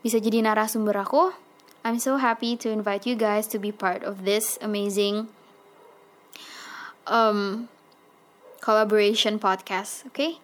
bisa 0.00 0.16
jadi 0.16 0.40
narasumber 0.40 0.96
aku, 0.96 1.28
I'm 1.84 2.00
so 2.00 2.16
happy 2.16 2.56
to 2.64 2.72
invite 2.72 3.04
you 3.04 3.12
guys 3.12 3.44
to 3.52 3.60
be 3.60 3.72
part 3.72 4.00
of 4.00 4.24
this 4.24 4.56
amazing 4.64 5.28
um, 7.06 7.68
collaboration 8.60 9.38
podcast. 9.38 10.06
Okay? 10.08 10.40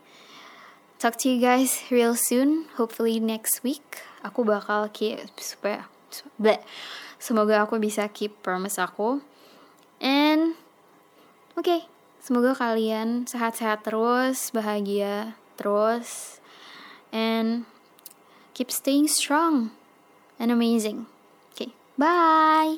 Talk 0.98 1.16
to 1.20 1.28
you 1.28 1.40
guys 1.40 1.84
real 1.90 2.16
soon. 2.16 2.66
Hopefully 2.80 3.20
next 3.20 3.61
week. 3.61 4.00
Aku 4.24 4.42
bakal 4.42 4.88
keep 4.92 5.28
supaya 5.36 5.84
semoga 7.20 7.64
aku 7.64 7.76
bisa 7.76 8.09
keep 8.09 8.40
promise 8.40 8.80
aku. 8.80 9.20
And 10.00 10.57
Oke, 11.57 11.72
okay, 11.72 11.80
semoga 12.20 12.52
kalian 12.52 13.24
sehat-sehat 13.24 13.80
terus, 13.80 14.52
bahagia 14.52 15.40
terus, 15.57 16.36
and 17.09 17.64
keep 18.52 18.68
staying 18.68 19.09
strong 19.09 19.72
and 20.36 20.52
amazing. 20.52 21.09
Okay, 21.57 21.72
bye. 21.96 22.76